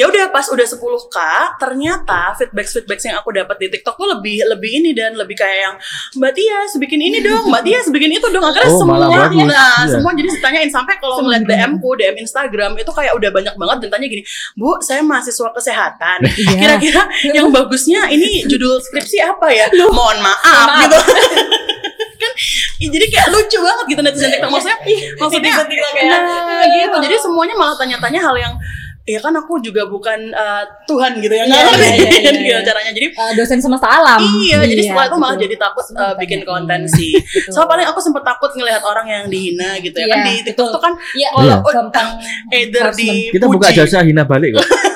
[0.01, 1.17] Ya udah pas udah 10K,
[1.61, 5.75] ternyata feedback-feedback yang aku dapat di TikTok tuh lebih lebih ini dan lebih kayak yang
[6.17, 8.41] Mbak Tias bikin ini dong, Mbak Tias bikin itu dong.
[8.41, 9.93] Akhirnya Oh, semua nah, Iya.
[9.93, 11.45] semua jadi ditanyain sampai kalau ngeliat.
[11.45, 14.23] DM ku, DM Instagram itu kayak udah banyak banget dan tanya gini,
[14.57, 16.19] "Bu, saya mahasiswa kesehatan.
[16.41, 16.57] Iya.
[16.57, 17.03] Kira-kira
[17.37, 20.81] yang bagusnya ini judul skripsi apa ya?" Mohon maaf Maaf.
[20.89, 20.99] gitu.
[22.21, 22.33] kan
[22.77, 24.77] ya jadi kayak lucu banget gitu netizen TikTok maksudnya
[25.17, 26.05] maksudnya Netizen TikTok ya.
[26.05, 28.55] nah, gitu jadi semuanya malah tanya-tanya hal yang
[29.03, 32.31] ya kan aku juga bukan eh, Tuhan gitu ya nggak Iya, ngerti iya, iya, iya,
[32.39, 32.59] gitu iya.
[32.63, 34.21] caranya jadi Eh, dosen semesta alam.
[34.21, 37.13] Iya, jadi setelah itu malah jadi takut eh, bikin konten Iya, sih.
[37.17, 37.53] betul.
[37.53, 40.07] So paling aku sempet takut ngelihat orang yang dihina gitu ya.
[40.07, 40.75] kan Iya, di TikTok betul.
[40.75, 41.57] tuh kan Iya, kalau Iya.
[41.73, 42.09] gampang
[42.59, 44.67] either di Kita buka jasa hina balik kok.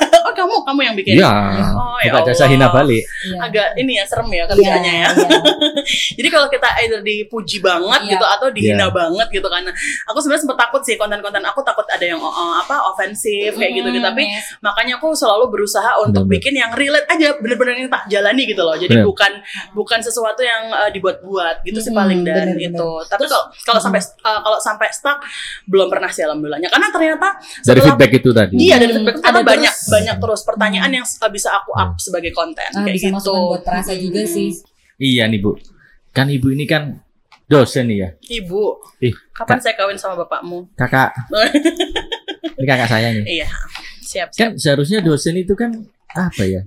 [0.64, 1.12] oh kamu yang bikin.
[1.14, 1.32] Iya.
[1.70, 2.52] Oh, ya Buka jasa Allah.
[2.56, 3.04] hina balik.
[3.04, 3.36] Iya.
[3.38, 5.08] Agak ini ya serem ya Iya, kerjanya ya.
[5.12, 5.38] iya.
[6.16, 8.10] Jadi kalau kita either dipuji banget Iya.
[8.10, 8.88] gitu atau dihina Iya.
[8.90, 9.62] banget gitu kan.
[10.08, 13.88] Aku sebenarnya sempet takut sih konten-konten aku takut ada yang uh, apa ofensif kayak gitu
[13.90, 14.00] gitu.
[14.00, 14.56] Mm, Tapi yes.
[14.58, 16.32] makanya aku selalu berusaha untuk Bener-bener.
[16.40, 18.74] bikin yang relate aja bener-bener yang tak jalani gitu loh.
[18.74, 19.04] Jadi Bener.
[19.04, 19.32] bukan
[19.72, 22.72] bukan sesuatu yang uh, dibuat-buat gitu sih Mm, paling dan bener-bener.
[22.72, 22.90] itu.
[23.04, 25.18] Tapi kalau kalau sampai uh, kalau sampai stuck
[25.64, 26.66] belum pernah sih alhamdulillahnya.
[26.66, 28.54] Karena ternyata Dari setelah feedback itu tadi.
[28.56, 29.90] Iya dari Hmm, feedback itu ada banyak terus.
[29.90, 33.34] banyak terus pertanyaan yang uh, bisa aku up sebagai konten Ah, kayak bisa gitu.
[33.50, 34.30] buat perasa juga Hmm.
[34.30, 34.48] sih.
[34.96, 35.58] Iya nih Bu.
[36.10, 37.02] Kan Ibu ini kan
[37.44, 38.08] dosen nih ya.
[38.38, 38.62] Ibu,
[39.00, 40.70] Ih, kapan saya kawin sama bapakmu?
[40.72, 41.10] kakak.
[42.54, 43.24] Ini kakak saya nih.
[43.34, 43.48] iya,
[44.00, 44.38] siap siap.
[44.38, 45.74] Kan seharusnya dosen itu kan
[46.08, 46.62] apa ya?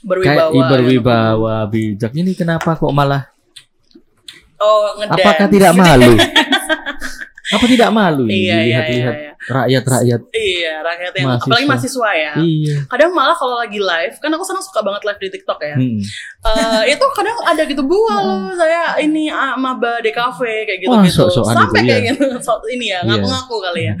[0.00, 0.52] Berwibawa.
[0.52, 2.12] Kayak berwibawa bijak.
[2.12, 3.32] Ini kenapa kok malah
[4.56, 5.16] Oh, ngedance.
[5.18, 6.12] apakah tidak malu?
[7.46, 9.32] Apa tidak malu ini Iya, iya, dilihat-lihat iya, iya.
[9.48, 10.20] Rakyat-rakyat?
[10.30, 11.46] Iya, rakyat yang Mahasiswa.
[11.46, 12.32] apalagi mahasiswa ya.
[12.36, 12.76] Iya.
[12.86, 15.76] Kadang malah kalau lagi live, kan aku senang suka banget live di TikTok ya.
[15.76, 16.00] Hmm.
[16.46, 21.02] Eh, itu kadang ada gitu bu, halo saya ini ah, maba DKV kayak gitu Wah,
[21.02, 21.26] gitu.
[21.26, 22.10] sok-sokan Sampai itu, kayak iya.
[22.14, 23.08] gitu, sok ini ya Iya.
[23.08, 23.94] ngaku-ngaku kali ya.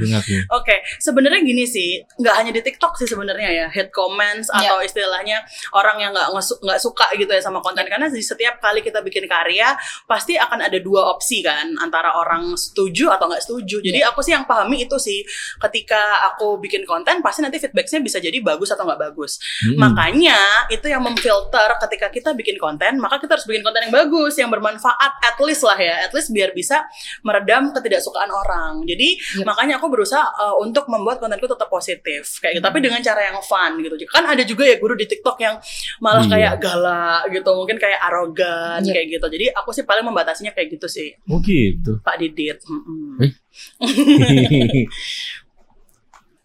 [0.52, 4.70] Oke, sebenarnya gini sih, nggak hanya di TikTok sih sebenarnya ya, hate comments Iya.
[4.70, 8.80] atau istilahnya orang yang nggak nggak suka gitu ya sama konten karena di setiap kali
[8.80, 13.82] kita bikin karya pasti akan ada dua opsi kan antara orang setuju atau nggak setuju.
[13.82, 14.10] Jadi Iya.
[14.10, 15.20] aku sih yang pahami itu sih,
[15.68, 16.00] ketika
[16.32, 19.38] aku bikin konten pasti nanti feedbacknya bisa jadi bagus atau nggak bagus.
[19.64, 19.78] Hmm.
[19.80, 24.34] Makanya itu yang memfilter ketika kita bikin konten, maka kita harus bikin konten yang bagus,
[24.36, 26.84] yang bermanfaat, at least lah ya, at least biar bisa
[27.22, 28.84] meredam ketidaksukaan orang.
[28.84, 29.46] Jadi Yep.
[29.46, 32.64] makanya aku berusaha uh, untuk membuat kontenku tetap positif, kayak gitu.
[32.64, 33.94] Tapi dengan cara yang fun gitu.
[34.08, 35.56] Kan ada juga ya guru di TikTok yang
[35.98, 36.32] malah Iya.
[36.32, 38.92] kayak galak gitu, mungkin kayak arogan Yep.
[38.92, 39.26] kayak gitu.
[39.30, 41.98] Jadi aku sih paling membatasinya kayak gitu sih, Oh gitu.
[42.02, 42.58] Pak Didit.
[42.66, 43.22] Mm-mm.
[43.22, 43.32] Eh.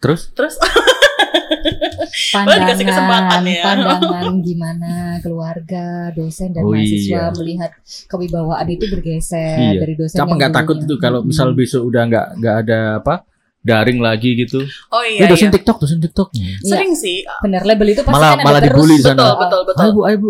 [0.01, 0.55] Terus Terus
[2.33, 3.63] Pandangan, dikasih kesempatan ya.
[3.63, 4.91] pandangan gimana
[5.21, 7.31] keluarga, dosen dan Oh, mahasiswa iya.
[7.31, 7.71] melihat
[8.07, 9.79] kewibawaan itu bergeser Iya.
[9.79, 11.57] dari dosen Siapa nggak takut itu kalau misal Hmm.
[11.57, 13.15] besok udah nggak nggak ada apa
[13.61, 14.65] daring lagi gitu?
[14.89, 15.53] oh iya, dosen iya.
[15.53, 16.33] TikTok, dosen TikTok.
[16.33, 16.57] Iya.
[16.65, 17.21] sering sih.
[17.39, 18.73] bener label itu pasti Malah- kan ada malah terus.
[18.73, 19.21] dibully di sana.
[19.21, 19.81] Betul, betul, betul.
[19.81, 20.29] Ayo bu, ayo bu.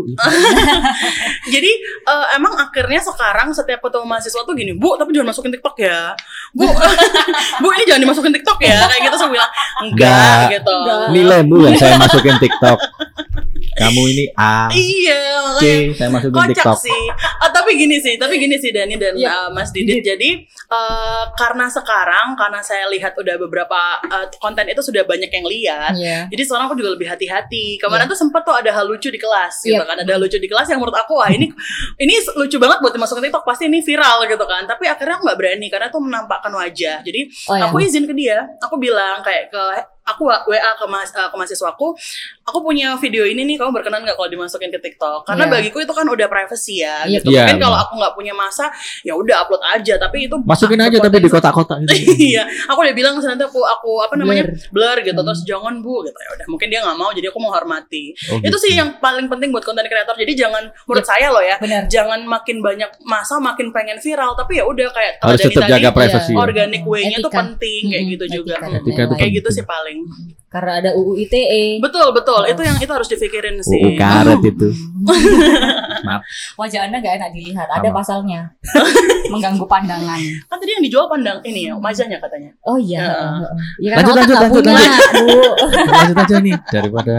[1.54, 1.72] Jadi
[2.04, 6.12] eh, emang akhirnya sekarang setiap ketemu mahasiswa tuh gini, Bu, tapi jangan masukin TikTok ya.
[6.52, 6.68] Bu,
[7.62, 8.78] Bu ini jangan dimasukin TikTok ya.
[8.84, 10.54] Kayak gitu saya bilang, enggak Enggak.
[10.60, 10.76] gitu.
[10.76, 11.08] Enggak.
[11.12, 12.80] Nilaimu yang saya masukin TikTok.
[13.72, 15.22] Kamu ini A, Iya,
[15.56, 16.78] C, saya masukin kocak TikTok.
[16.78, 17.02] sih.
[17.40, 19.32] Ah, tapi gini sih, tapi gini sih Dani dan Iya.
[19.32, 20.04] uh, Mas Didit.
[20.04, 25.46] Jadi uh, karena sekarang karena saya lihat udah beberapa uh, konten itu sudah banyak yang
[25.46, 25.94] lihat.
[25.96, 26.28] Iya.
[26.28, 27.80] Jadi sekarang aku juga lebih hati-hati.
[27.80, 29.88] Kemarin tuh sempet tuh ada hal lucu di kelas gitu Iya.
[29.88, 29.98] kan.
[30.00, 31.48] Ada hal lucu di kelas yang menurut aku wah ini
[31.98, 34.68] ini lucu banget buat dimasukin TikTok pasti ini viral gitu kan.
[34.68, 37.00] Tapi akhirnya aku nggak berani karena tuh menampakkan wajah.
[37.02, 37.72] Jadi Oh ya.
[37.72, 38.44] aku izin ke dia.
[38.60, 39.64] Aku bilang kayak ke
[40.02, 41.94] aku wa- ke mas eh, ke mahasiswaku,
[42.52, 45.24] aku punya video ini nih, kamu berkenan nggak kalau dimasukin ke TikTok?
[45.24, 45.54] Karena Iya.
[45.54, 47.18] bagiku itu kan udah privacy ya, Iya.
[47.18, 47.32] gitu.
[47.32, 48.68] Iya, Mungkin kalau aku nggak punya masa,
[49.02, 49.96] ya udah upload aja.
[49.96, 51.96] Tapi itu Masukin aja tapi di kotak-kotak gitu.
[52.20, 55.16] iya, aku udah bilang nanti aku aku apa namanya blur, gitu.
[55.16, 55.28] Hmm.
[55.32, 56.46] Terus jangan bu, gitu ya udah.
[56.52, 58.04] Mungkin dia nggak mau, jadi aku menghormati.
[58.28, 58.58] Oh, Itu gitu.
[58.60, 60.14] sih yang paling penting buat konten kreator.
[60.14, 61.88] Jadi jangan menurut saya loh ya, Benar.
[61.88, 64.36] jangan makin banyak masa makin pengen viral.
[64.36, 66.32] Tapi ya udah kayak harus tetap tadi, jaga privasi.
[66.34, 66.38] ya.
[66.38, 68.56] organic way-nya tuh penting kayak Mm-mm, gitu juga.
[68.58, 70.00] etika Mm, Etika itu kayak gitu sih paling.
[70.52, 71.80] Karena ada UU ITE.
[71.80, 72.46] Betul betul, Oh.
[72.46, 73.96] itu yang itu harus dipikirin UU sih.
[73.96, 74.68] karet itu.
[76.08, 76.22] Maaf.
[76.58, 77.68] Wajah Anda gak enak dilihat.
[77.72, 78.52] Ada pasalnya.
[79.32, 80.20] Mengganggu pandangan.
[80.46, 82.52] Kan tadi yang dijual pandang ini ya, wajahnya katanya.
[82.62, 83.00] Oh iya.
[83.00, 83.16] Ya.
[83.80, 84.76] Ya kan Lanjut, lanjut, nggak lanjut, punya,
[85.16, 85.40] Bu.
[85.96, 87.16] Lanjut aja nih daripada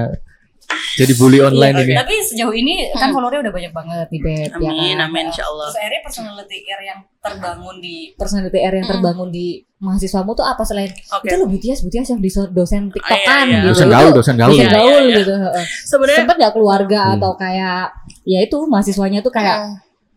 [0.93, 1.95] jadi bully online Iya, ini.
[1.97, 3.17] Tapi sejauh ini kan Hmm.
[3.17, 4.51] followernya udah banyak banget di Beb.
[4.53, 5.09] ya Amin, kan?
[5.09, 5.69] amin insyaallah.
[5.69, 9.47] Terus akhirnya personality R yang terbangun di personality R yang terbangun di
[9.83, 11.27] mahasiswamu tuh apa selain Oke.
[11.27, 13.55] itu lo Butias Butias yang di dosen iya, tiktokan iya.
[13.59, 13.67] gitu.
[13.75, 14.51] Dosen gaul, dosen gaul.
[14.55, 15.19] dosen Iya, gaul iya, iya.
[15.19, 15.33] gitu.
[15.35, 15.65] heeh.
[15.85, 17.15] Sebenarnya Sempet gak keluarga Hmm.
[17.19, 17.83] atau kayak
[18.23, 19.57] ya itu mahasiswanya tuh kayak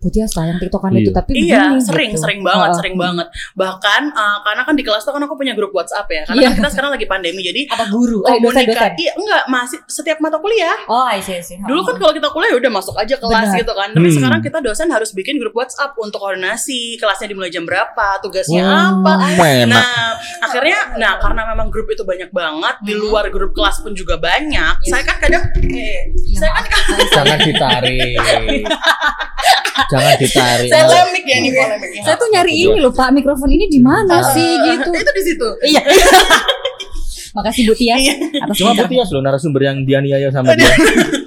[0.05, 0.07] Hmm.
[0.07, 1.01] Butias lah yang tiktokan Iya.
[1.01, 2.21] itu tapi Iya, begini, sering, gitu.
[2.21, 2.77] sering banget, Heeh.
[2.77, 3.27] sering banget.
[3.53, 6.21] Bahkan uh, karena kan di kelas tuh kan aku punya grup WhatsApp ya.
[6.23, 6.47] Karena Iya.
[6.47, 8.21] kan kita sekarang lagi pandemi, jadi Apa guru?
[8.21, 8.53] Eh, dosen dosen.
[8.69, 9.01] komunikasi.
[9.01, 10.77] Iya, enggak, masih setiap mata kuliah.
[10.85, 11.57] Oh, I see, I see.
[11.57, 13.59] Dulu kan kalau kita kuliah ya udah masuk aja kelas Benar.
[13.59, 13.89] gitu kan.
[13.89, 14.15] Tapi Hmm.
[14.15, 18.93] sekarang kita dosen harus bikin grup WhatsApp untuk koordinasi, kelasnya dimulai jam berapa, tugasnya Wah,
[18.93, 19.13] apa.
[19.41, 19.65] enak.
[19.67, 23.01] Nah, akhirnya nah karena memang grup itu banyak banget, di Hmm.
[23.03, 24.75] luar grup kelas pun juga banyak.
[24.81, 24.91] Yes.
[24.91, 26.83] Saya kan kadang eh, Iya, saya kan.
[27.15, 28.19] Jangan ditarik.
[29.97, 30.69] Jangan ditarik.
[30.69, 32.01] saya ya nih polemiknya.
[32.03, 34.89] Saya tuh nyari ini loh Pak, mikrofon ini di mana Eh, sih gitu.
[34.91, 35.47] Itu di situ.
[35.65, 35.81] Iya.
[37.35, 38.13] Makasih Bu Tia Iya.
[38.41, 40.71] atas Cuma pinter- Butias loh narasumber yang dianiaya sama dia.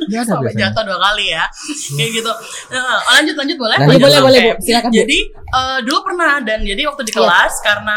[0.09, 0.72] Dia ada sampai biasanya.
[0.72, 1.44] jatuh dua kali ya
[1.92, 2.33] kayak gitu
[2.70, 4.40] Nah, lanjut lanjut boleh Lanjut, boleh, boleh.
[4.40, 4.52] Bu.
[4.59, 4.96] Silakan, Bu.
[4.96, 7.18] jadi eh, dulu pernah dan jadi waktu di Iya.
[7.20, 7.96] kelas karena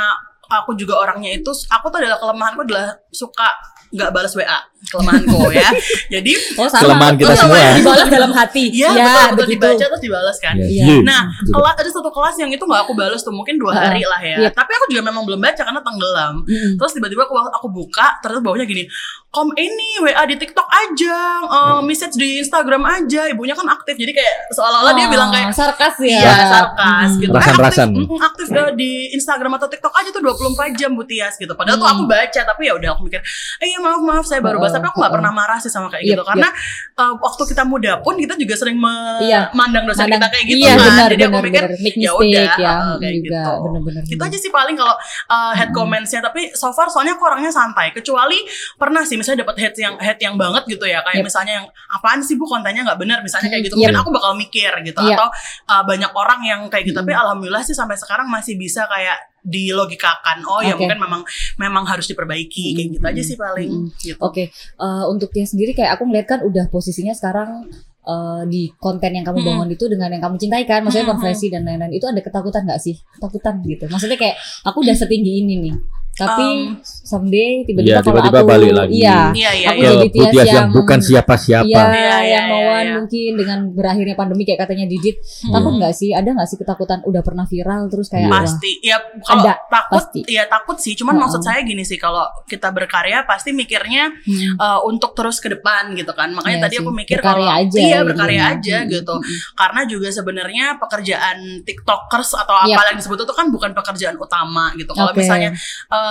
[0.51, 3.47] aku juga orangnya itu aku tuh adalah kelemahanku adalah suka
[3.89, 5.69] nggak balas WA kelemahanku ya
[6.13, 6.83] jadi Oh, sama.
[6.83, 7.53] Kelemahan kita Oh, sama.
[7.53, 7.75] semua.
[7.75, 8.63] Dibalas dalam hati.
[8.71, 9.61] Iya Ya, betul betul begitu.
[9.63, 10.67] dibaca terus dibalas kan Iya.
[10.67, 10.83] Iya.
[10.83, 10.95] Iya.
[11.01, 14.19] Nah, kelas ada satu kelas yang itu nggak aku balas tuh mungkin dua hari lah
[14.19, 14.37] ya.
[14.37, 14.49] Iya.
[14.51, 16.33] Tapi aku juga memang belum baca karena tenggelam.
[16.43, 16.71] Mm-mm.
[16.75, 18.83] Terus tiba-tiba aku aku buka, terus bawahnya gini,
[19.27, 23.21] kom ini WA di TikTok aja, eh, message di Instagram aja.
[23.27, 26.19] Ibunya kan aktif, jadi kayak seolah-olah dia Oh, bilang kayak sarkas ya.
[26.19, 27.19] Iya, sarkas Mm.
[27.21, 27.31] gitu.
[27.31, 27.89] Rasan-rasan.
[27.89, 31.53] Eh, aktif, aktif eh, di Instagram atau TikTok aja tuh 24 jam Bu Tias gitu.
[31.53, 31.95] Padahal tuh Hmm.
[31.97, 33.21] aku baca tapi ya udah aku mikir,
[33.57, 35.87] "Eh iya maaf maaf saya baru bahas." Heeh, Tapi aku nggak pernah marah sih sama
[35.87, 36.47] kayak Yep, gitu karena
[36.95, 38.77] eh, waktu kita muda pun kita juga sering
[39.19, 39.51] Iya.
[39.51, 40.79] memandang dosen Mandang- kita kayak gitu iya, kan.
[40.81, 41.81] benar, Jadi aku benar, mikir benar.
[41.81, 43.31] Make ya udah ya, eh, kayak juga.
[43.37, 43.51] gitu.
[43.61, 44.01] Benar-benar.
[44.07, 44.95] Itu aja sih paling kalau
[45.27, 45.77] uh, head Hmm.
[45.77, 47.91] comments-nya tapi so far soalnya aku orangnya santai.
[47.91, 48.39] Kecuali
[48.75, 51.25] pernah sih misalnya dapat head yang head yang banget gitu ya kayak Yep.
[51.25, 53.75] misalnya yang apaan sih Bu kontennya nggak benar misalnya kayak gitu.
[53.75, 53.81] Yep.
[53.83, 55.15] Mungkin aku bakal mikir gitu Iya.
[55.15, 55.27] atau
[55.67, 57.21] uh, banyak orang yang kayak gitu tapi Hmm.
[57.21, 60.45] alhamdulillah sih sampai sekarang masih bisa kayak dilogikakan.
[60.45, 60.85] Oh ya Oke.
[60.85, 61.21] mungkin memang
[61.57, 63.87] memang harus diperbaiki kayak gitu aja sih paling Hmm.
[63.97, 64.17] gitu.
[64.21, 67.69] Oke, eh, untuk dia sendiri kayak aku ngeliat kan udah posisinya sekarang
[68.01, 71.21] eh, di konten yang kamu bangun itu dengan yang kamu cintai kan, maksudnya Mm-mm.
[71.21, 72.97] konversi dan lain-lain itu ada ketakutan nggak sih?
[72.97, 73.85] Ketakutan gitu.
[73.85, 75.73] Maksudnya kayak aku udah setinggi ini nih,
[76.21, 78.93] tapi Um, someday tiba-tiba Iya, kalau tiba-tiba aku balik lagi.
[78.93, 79.89] iya, Iya iya Aku iya.
[79.91, 81.65] jadi Ke Butias yang, yang- bukan siapa-siapa.
[81.65, 82.93] Iya, Iya, iya, yang iya, mauan iya.
[82.95, 85.15] mungkin dengan berakhirnya pandemi kayak katanya Didit.
[85.17, 85.53] Hmm.
[85.53, 86.09] Takut nggak sih?
[86.11, 88.31] Ada nggak sih ketakutan udah pernah viral terus kayak Iya.
[88.31, 88.71] wah, Pasti.
[88.81, 90.19] Ya kalau Ada, takut pasti.
[90.27, 90.93] ya takut sih.
[90.93, 91.23] Cuman Heeh.
[91.23, 95.93] maksud saya gini sih kalau kita berkarya pasti mikirnya hmm, uh, untuk terus ke depan
[95.93, 96.31] gitu kan.
[96.31, 96.81] Makanya iya tadi sih.
[96.81, 98.45] aku mikir Berkarya kalau aja iya gitu berkarya ya.
[98.51, 99.15] aja Hmm, gitu.
[99.15, 99.37] hmm.
[99.53, 102.75] Karena juga sebenarnya pekerjaan TikTokers atau Yap.
[102.75, 104.91] apa yang disebut itu kan bukan pekerjaan utama gitu.
[104.91, 105.49] Kalau misalnya
[105.87, 106.10] uh,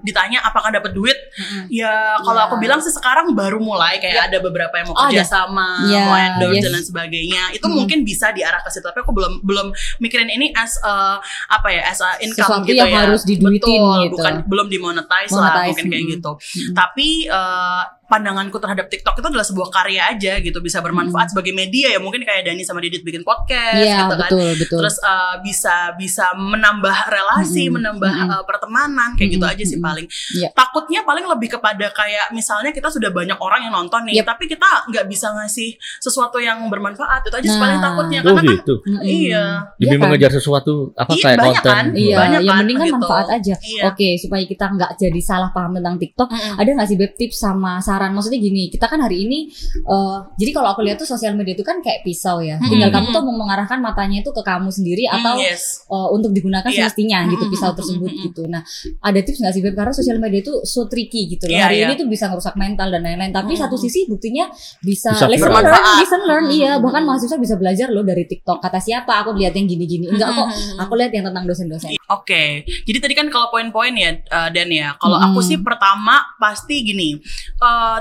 [0.00, 1.68] ditanya apakah dapat duit, Hmm.
[1.68, 2.46] ya kalau Iya.
[2.48, 6.00] aku bilang sih sekarang baru mulai kayak ada beberapa yang mau Oh, kerja sama, Iya,
[6.02, 6.64] mau endorse yes.
[6.64, 7.42] dan lain sebagainya.
[7.52, 7.76] Itu Hmm.
[7.76, 8.82] mungkin bisa diarah ke situ.
[8.82, 9.66] Tapi aku belum belum
[9.98, 12.98] mikirin ini as a, apa ya as a income Sesuatu gitu yang ya.
[13.04, 14.12] harus diduitin Betul, gitu.
[14.16, 16.12] bukan belum dimonetize lah Monetize, mungkin kayak hmm.
[16.16, 16.32] gitu.
[16.32, 16.72] Hmm.
[16.72, 21.90] Tapi eh, pandanganku terhadap TikTok itu adalah sebuah karya aja gitu, bisa bermanfaat sebagai media
[21.90, 23.82] ya mungkin kayak Dani sama Didit bikin podcast Hmm.
[23.82, 24.30] Iya, gitu kan.
[24.30, 24.78] betul, betul.
[24.78, 28.32] Terus eh, bisa bisa menambah relasi, Mm-mm, menambah mm-mm.
[28.32, 29.86] eh, pertemanan kayak gitu Mm-mm, aja sih mm-mm.
[29.86, 30.06] paling.
[30.32, 30.48] Iya.
[30.52, 34.26] Takutnya paling lebih kepada kayak misalnya kita sudah banyak orang yang nonton nih, Yep.
[34.26, 37.20] tapi kita nggak bisa ngasih sesuatu yang bermanfaat.
[37.22, 37.58] Itu aja Nah.
[37.58, 38.74] paling takutnya Oh karena kan gitu.
[38.82, 39.02] Mm-mm.
[39.02, 39.44] iya.
[39.74, 40.02] Demi Iya kan?
[40.02, 41.72] mengejar sesuatu apa Iya, kayak banyak konten.
[41.72, 41.84] kan?
[41.92, 42.96] Iya, Banyak yang kan, mending kan gitu.
[42.96, 43.54] manfaat aja.
[43.58, 43.82] Iya.
[43.86, 47.72] Oke, supaya kita nggak jadi salah paham tentang TikTok, ada nggak sih beb tips sama
[47.96, 48.12] penasaran.
[48.12, 49.38] Maksudnya gini, kita kan hari ini,
[49.80, 52.60] eh, jadi kalau aku lihat tuh sosial media itu kan kayak pisau ya.
[52.60, 52.68] Mm-mm.
[52.68, 55.88] Tinggal kamu tuh mau mengarahkan matanya itu ke kamu sendiri Mm, atau yes.
[55.88, 56.92] eh, untuk digunakan Iya.
[56.92, 58.26] semestinya gitu pisau tersebut mm-mm.
[58.30, 58.42] gitu.
[58.46, 58.62] Nah,
[59.00, 59.74] ada tips nggak sih Beb?
[59.74, 61.56] Karena sosial media itu so tricky gitu loh.
[61.56, 61.86] Iya, hari iya.
[61.88, 63.32] ini tuh bisa ngerusak mental dan lain-lain.
[63.32, 63.62] Tapi Mm-mm.
[63.64, 64.50] satu sisi buktinya
[64.84, 66.44] bisa, Bisa lesson learn, lesson learn.
[66.50, 66.58] Mm-mm.
[66.60, 68.60] Iya, bahkan mahasiswa bisa belajar loh dari TikTok.
[68.60, 69.24] Kata siapa?
[69.24, 70.10] Aku lihat yang gini-gini.
[70.12, 70.48] Enggak kok.
[70.84, 71.95] Aku lihat yang tentang dosen-dosen.
[72.06, 72.44] Oke,
[72.86, 75.26] jadi tadi kan kalau poin-poin ya uh, Dan ya, kalau Hmm.
[75.30, 77.18] aku sih pertama pasti gini,
[77.58, 77.98] uh,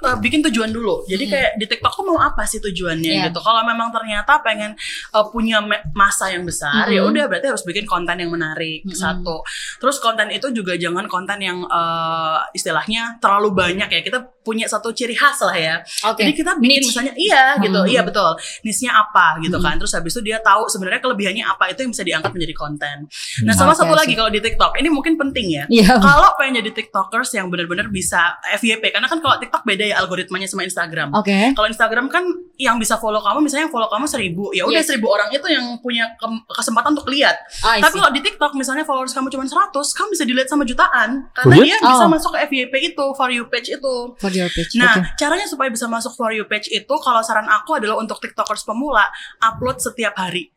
[0.00, 1.04] uh, bikin tujuan dulu.
[1.04, 3.24] Jadi kayak di TikTok tuh mau apa sih tujuannya Iya.
[3.28, 3.40] gitu.
[3.40, 4.72] Kalau memang ternyata pengen
[5.12, 5.58] uh, punya
[5.92, 6.94] masa yang besar, Hmm.
[6.94, 8.94] ya udah berarti harus bikin konten yang menarik Hmm.
[8.94, 9.42] satu.
[9.76, 14.00] Terus konten itu juga jangan konten yang uh, istilahnya terlalu banyak ya.
[14.00, 15.76] Kita punya satu ciri khas lah ya.
[16.06, 16.24] Oke.
[16.24, 16.88] Jadi kita bikin Niche.
[16.88, 17.90] misalnya iya gitu, Hmm.
[17.90, 18.32] iya betul.
[18.64, 19.64] Niche-nya apa gitu Hmm.
[19.66, 19.74] kan.
[19.76, 22.96] Terus habis itu dia tahu sebenarnya kelebihannya apa itu yang bisa diangkat menjadi konten.
[23.44, 23.58] Nah, Hmm.
[23.58, 25.64] sama Oke, satu lagi kalau di TikTok, ini mungkin penting ya.
[25.68, 26.00] Iya.
[26.00, 28.16] Kalau pengen jadi TikTokers yang benar-benar bisa
[28.50, 31.12] FYP karena kan kalau TikTok beda ya algoritmanya sama Instagram.
[31.12, 31.52] Oke.
[31.52, 32.24] Kalau Instagram kan
[32.56, 34.88] yang bisa follow kamu misalnya yang follow kamu seribu, ya udah Yes.
[34.88, 37.36] seribu orang itu yang punya ke- kesempatan untuk lihat.
[37.60, 41.26] Ah, Tapi kalau di TikTok misalnya followers kamu cuma 100, kamu bisa dilihat sama jutaan
[41.32, 41.74] karena iya?
[41.74, 42.08] dia bisa Oh.
[42.08, 43.96] masuk ke FYP itu, for you page itu.
[44.16, 44.72] For your page.
[44.74, 45.12] Nah, Oke.
[45.16, 49.10] caranya supaya bisa masuk for you page itu kalau saran aku adalah untuk TikTokers pemula
[49.40, 50.54] upload setiap hari.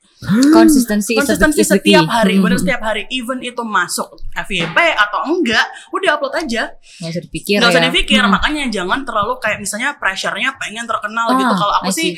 [0.48, 1.92] Konsistensi, Konsistensi is the key.
[1.92, 2.46] setiap hari, Hmm.
[2.46, 3.10] bener setiap hari.
[3.10, 4.06] Even itu masuk
[4.38, 6.78] FYP atau enggak, udah upload aja.
[7.02, 7.88] Nggak usah dipikir Nggak usah ya.
[7.90, 8.22] dipikir.
[8.22, 8.32] Hmm.
[8.32, 11.54] Makanya jangan terlalu kayak misalnya pressure-nya pengen terkenal Ah, gitu.
[11.58, 12.10] Kalau aku I sih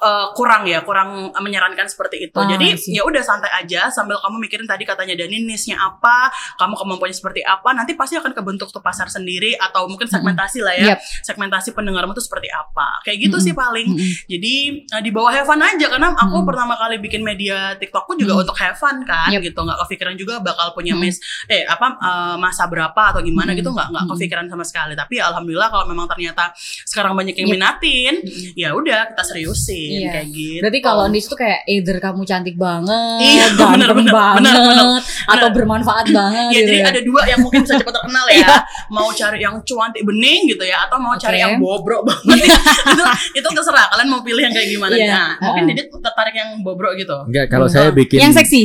[0.00, 2.38] uh, kurang ya, kurang menyarankan seperti itu.
[2.38, 6.74] Ah, Jadi ya udah santai aja sambil kamu mikirin tadi katanya Dani niche-nya apa, kamu
[6.76, 10.84] kemampuannya seperti apa, nanti pasti akan kebentuk tuh pasar sendiri atau mungkin segmentasi lah ya.
[10.94, 10.98] Yep.
[11.24, 13.02] Segmentasi pendengarmu tuh seperti apa.
[13.04, 13.46] Kayak gitu Mm-mm.
[13.46, 13.88] sih paling.
[13.90, 14.12] Mm-mm.
[14.28, 14.54] Jadi
[14.94, 18.42] uh, di bawah have fun aja karena aku pertama kali bikin media TikTokku juga Mm.
[18.44, 19.40] untuk have fun kan Yep.
[19.50, 21.00] gitu nggak kepikiran juga bakal punya Mm.
[21.02, 23.58] mes eh apa uh, masa berapa atau gimana Mm.
[23.58, 26.52] gitu nggak nggak kepikiran sama sekali tapi alhamdulillah kalau memang ternyata
[26.84, 27.54] sekarang banyak yang Yep.
[27.56, 28.52] minatin Mm-mm.
[28.54, 30.10] ya udah kita seriusin Iya.
[30.12, 34.12] kayak gitu Berarti kalau niche tuh kayak either kamu cantik banget, Iya, ganteng bener, bener,
[34.12, 35.56] banget, bener, bener, atau bener.
[35.56, 36.86] bermanfaat banget Ya, gitu jadi ya.
[36.88, 38.48] ada dua yang mungkin bisa cepat terkenal ya.
[38.96, 41.42] mau cari yang cuantik bening gitu ya, atau mau cari Oke.
[41.42, 42.36] yang bobrok banget.
[42.44, 42.58] ya.
[42.92, 43.02] itu
[43.34, 43.86] itu terserah.
[43.88, 44.94] Kalian mau pilih yang kayak gimana?
[44.94, 45.08] Iya.
[45.08, 45.74] Nah, mungkin Uh-uh.
[45.74, 47.16] Didit tertarik yang bobrok gitu.
[47.24, 47.74] Enggak, kalau Hmm.
[47.74, 48.62] saya bikin Yang seksi,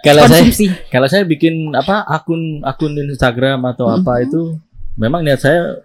[0.00, 0.42] kalau saya
[0.88, 4.24] kalau saya bikin apa akun akun Instagram atau apa Mhm.
[4.24, 4.40] itu
[4.94, 5.82] memang niat saya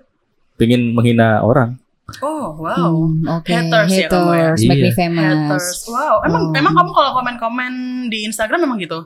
[0.57, 1.75] ingin menghina orang.
[2.19, 2.93] Oh, wow.
[2.93, 4.37] Hmm, Oke, Haters ya kamu ya?
[4.51, 5.33] haters, make me famous.
[5.49, 5.67] Haters.
[5.87, 6.59] Wow, emang Oh.
[6.59, 7.73] emang kamu kalau komen-komen
[8.07, 8.99] di Instagram memang gitu?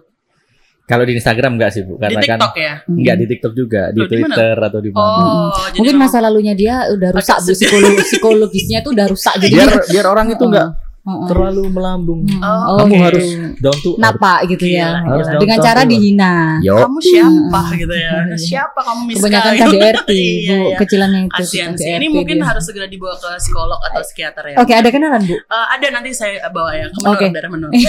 [0.84, 2.74] Kalau di Instagram enggak sih, Bu, di karena kan TikTok ya?
[2.80, 2.96] Hmm.
[2.96, 4.32] enggak di TikTok juga, di Loh, di?
[4.32, 5.04] Twitter atau di mana.
[5.04, 7.54] Oh, jadi Mungkin masa lalunya dia udah rusak bu
[8.02, 10.68] psikologisnya tuh udah rusak jadi Biar biar orang itu enggak
[11.08, 12.22] Terlalu melambung.
[12.38, 12.98] Oh, Kamu oke.
[13.00, 14.00] harus down to earth.
[14.00, 15.00] napa gitu ya.
[15.00, 15.90] Gila, Harus down Dengan cara earth.
[15.90, 16.34] dihina.
[16.60, 16.76] Yo.
[16.78, 17.80] kamu siapa Hmm.
[17.80, 18.12] gitu ya?
[18.28, 18.36] Iya.
[18.36, 19.20] Siapa kamu Miska?
[19.22, 19.64] Kebanyakan gitu.
[19.72, 20.78] KDRT, Iya, Bu, iya.
[20.78, 21.44] kecilannya itu.
[21.48, 21.64] Sih.
[21.88, 22.46] Ini mungkin dia.
[22.46, 24.56] harus segera dibawa ke psikolog atau psikiater ya.
[24.58, 25.34] Oke, ada kenalan, Bu?
[25.34, 26.92] Eh, ada nanti saya bawa ya.
[26.92, 27.26] Menurut Oke.
[27.32, 27.72] darah menurut.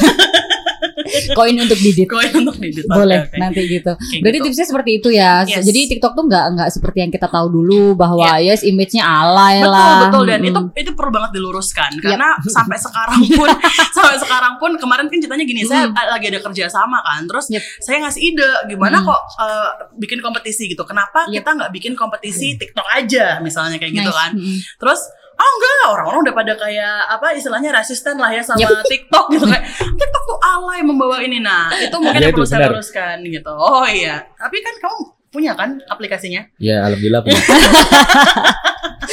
[1.38, 2.06] Koin untuk didit.
[2.06, 2.84] Koin untuk didit.
[2.84, 3.36] Boleh oke.
[3.36, 3.92] nanti gitu.
[3.92, 4.46] Kayak Berarti gitu.
[4.46, 5.32] tipsnya seperti itu ya.
[5.44, 5.62] Yes.
[5.62, 9.72] Jadi TikTok tuh nggak nggak seperti yang kita tahu dulu bahwa yes image-nya alay Betul
[9.72, 9.96] lah.
[10.04, 10.48] betul dan Mm.
[10.48, 13.48] itu itu perlu banget diluruskan karena sampai sekarang pun
[13.96, 15.94] sampai sekarang pun kemarin kan ceritanya gini saya Mm.
[15.94, 17.62] lagi ada kerja sama kan terus Yep.
[17.80, 19.04] saya ngasih ide gimana Mm.
[19.04, 21.34] kok eh, bikin kompetisi gitu kenapa Yep.
[21.36, 24.16] kita nggak bikin kompetisi TikTok aja misalnya kayak gitu Nice.
[24.16, 24.58] kan Mm-mm.
[24.76, 25.00] terus
[25.38, 28.84] oh enggak orang-orang udah pada kayak apa istilahnya resisten lah ya sama Yep.
[28.84, 29.44] TikTok gitu.
[29.46, 31.38] Kayak TikTok tuh alay membawa ini.
[31.40, 33.52] Nah itu mungkin Iya, yang perlu saya luruskan gitu.
[33.54, 34.26] Oh iya.
[34.36, 34.96] Tapi kan kamu
[35.28, 36.42] punya kan aplikasinya?
[36.58, 37.40] Ya alhamdulillah punya.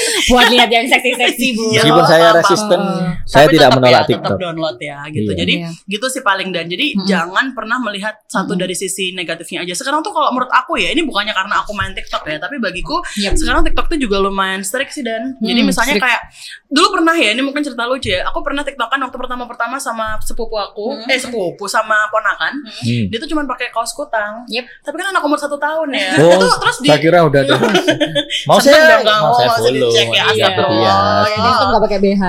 [0.31, 1.63] Buat lihat yang seksi-seksi, Bu.
[1.67, 1.81] Iya.
[1.81, 2.39] Meskipun saya apa-apa.
[2.41, 3.01] resisten, Oh.
[3.23, 4.23] saya Tapi tidak tetap menolak ya, TikTok.
[4.27, 5.31] Tetap download ya gitu.
[5.31, 5.37] Iya.
[5.37, 5.69] Jadi Iya.
[5.87, 7.05] gitu sih paling dan jadi Mm-mm.
[7.05, 8.61] jangan pernah melihat satu Mm-mm.
[8.61, 9.73] dari sisi negatifnya aja.
[9.73, 12.99] Sekarang tuh kalau menurut aku ya ini bukannya karena aku main TikTok ya, tapi bagiku
[13.15, 13.33] Yep.
[13.35, 15.37] sekarang TikTok tuh juga lumayan strict sih dan.
[15.37, 16.05] Jadi Hmm, misalnya strict.
[16.05, 16.21] kayak
[16.67, 18.25] dulu pernah ya, ini mungkin cerita lucu ya.
[18.25, 21.07] Aku pernah TikTokan waktu pertama-pertama sama sepupu aku, Hmm.
[21.07, 22.53] eh sepupu sama ponakan.
[22.61, 23.05] Hmm.
[23.07, 24.43] Dia tuh cuma pakai kaos kutang.
[24.47, 24.65] Yep.
[24.81, 26.09] Tapi kan anak umur satu tahun ya.
[26.17, 27.41] Oh, itu terus di Saya kira udah.
[28.47, 29.84] Mau saya, dong kamu, mau saya mau saya follow.
[29.85, 30.99] Dicek ya, Iya, astagfirullah.
[31.25, 31.35] iya.
[31.35, 32.23] Jadi itu nggak pakai BH.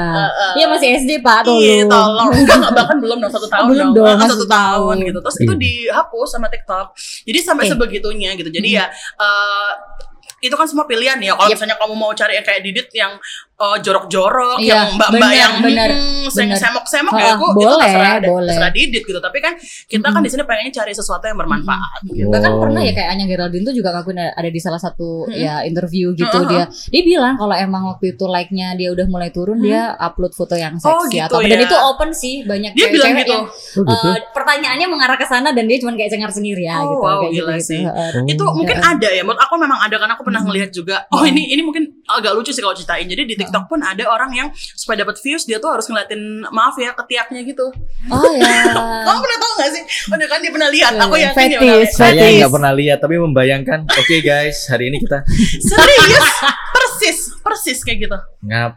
[0.57, 1.61] Iya masih SD Pak tolong.
[1.63, 2.29] Iya tolong.
[2.33, 5.19] Enggak, bahkan belum dong satu tahun belum dong, satu tahun gitu.
[5.23, 6.87] Terus itu dihapus sama TikTok.
[7.25, 8.49] Jadi sampai sebegitunya gitu.
[8.49, 9.71] Jadi ya eh,
[10.45, 11.33] itu kan semua pilihan ya.
[11.33, 13.17] Kalau misalnya kamu mau cari yang kayak Didit yang
[13.57, 18.15] eh, jorok-jorok Iya, yang mbak-mbak yang benar, hmm, semok-semok Ah, ya aku itu boleh, terserah,
[18.23, 18.47] boleh.
[18.47, 19.53] terserah Didit gitu tapi kan
[19.87, 20.23] kita kan Mm-mm.
[20.23, 22.29] di sini pengennya cari sesuatu yang bermanfaat gitu.
[22.29, 22.61] Bahkan Oh.
[22.61, 25.33] pernah ya kayak Anya Geraldine tuh juga ngakuin ada di salah satu Hmm.
[25.35, 26.47] ya interview gitu Hmm.
[26.47, 29.65] dia dia bilang kalau emang waktu itu like-nya dia udah mulai turun Hmm.
[29.65, 31.47] dia upload foto yang Oh, seksi gitu atau apa.
[31.47, 31.65] dan ya.
[31.65, 34.07] itu open sih banyak dia bilang gitu yang Oh gitu.
[34.07, 37.03] eh, per- pertanyaannya mengarah ke sana dan dia cuma kayak cengar cengir ya Oh, gitu
[37.03, 37.83] wow, kayak gila gitu, sih.
[37.83, 38.11] Heeh.
[38.29, 38.53] itu Oh.
[38.53, 41.63] mungkin ada ya menurut aku memang ada karena aku pernah ngelihat juga oh ini ini
[41.63, 45.17] mungkin agak lucu sih kalau ceritain jadi di TikTok pun ada orang yang supaya dapat
[45.19, 46.19] views dia tuh harus ngeliatin
[46.51, 47.71] maaf ya ketiaknya gitu
[48.11, 48.75] oh ya
[49.07, 51.81] kamu pernah tahu gak sih udah kan dia pernah lihat aku Iya, dia pernah fetish,
[51.81, 51.97] lihat.
[51.97, 52.37] Saya Fetis.
[52.37, 53.81] nggak pernah lihat tapi membayangkan.
[53.89, 55.19] Oke guys, hari ini kita
[55.71, 56.27] serius
[56.73, 58.73] persis persis kayak gitu ngap.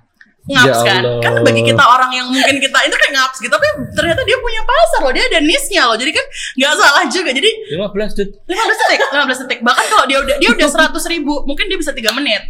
[0.49, 3.67] ngaps Ya kan kan bagi kita orang yang mungkin kita itu kayak ngaps gitu tapi
[3.93, 4.58] ternyata dia punya
[4.99, 5.97] pasar loh dia ada niche-nya loh.
[5.97, 6.25] Jadi kan
[6.59, 7.29] nggak salah juga.
[7.31, 8.35] Jadi 15 detik.
[8.43, 11.95] 15 detik 15 detik bahkan kalau dia udah dia udah 100 ribu mungkin dia bisa
[11.95, 12.43] tiga menit.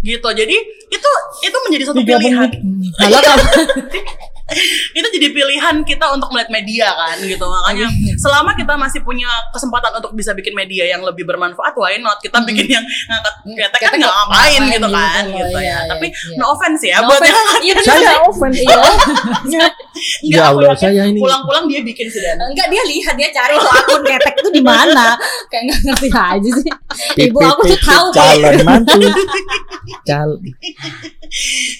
[0.00, 0.28] Gitu.
[0.30, 0.56] Jadi
[0.88, 1.10] itu
[1.42, 2.50] itu menjadi satu pilihan.
[3.02, 4.31] kamu
[4.98, 7.88] itu jadi pilihan kita untuk melihat media kan gitu makanya
[8.20, 12.38] selama kita masih punya kesempatan untuk bisa bikin media yang lebih bermanfaat why not kita
[12.44, 16.06] bikin yang ngangkat ketek kan nggak ngapain ngapain gitu kan gitu, gitu ya iya, tapi
[16.08, 16.36] iya.
[16.38, 17.34] no offense ya No buat offense.
[17.34, 18.58] yang Iya, bener Saya offense.
[18.62, 18.76] Iya.
[19.46, 19.72] Enggak,
[20.22, 21.18] Ya aku Allah, saya ini.
[21.18, 24.62] pulang-pulang dia bikin sih Dan Enggak dia lihat dia cari tuh akun ketek itu di
[24.62, 25.18] mana.
[25.50, 26.72] Kayak nggak ngerti aja sih.
[27.28, 29.00] Ibu aku tuh tahu calon mantu.
[30.06, 30.30] Cal.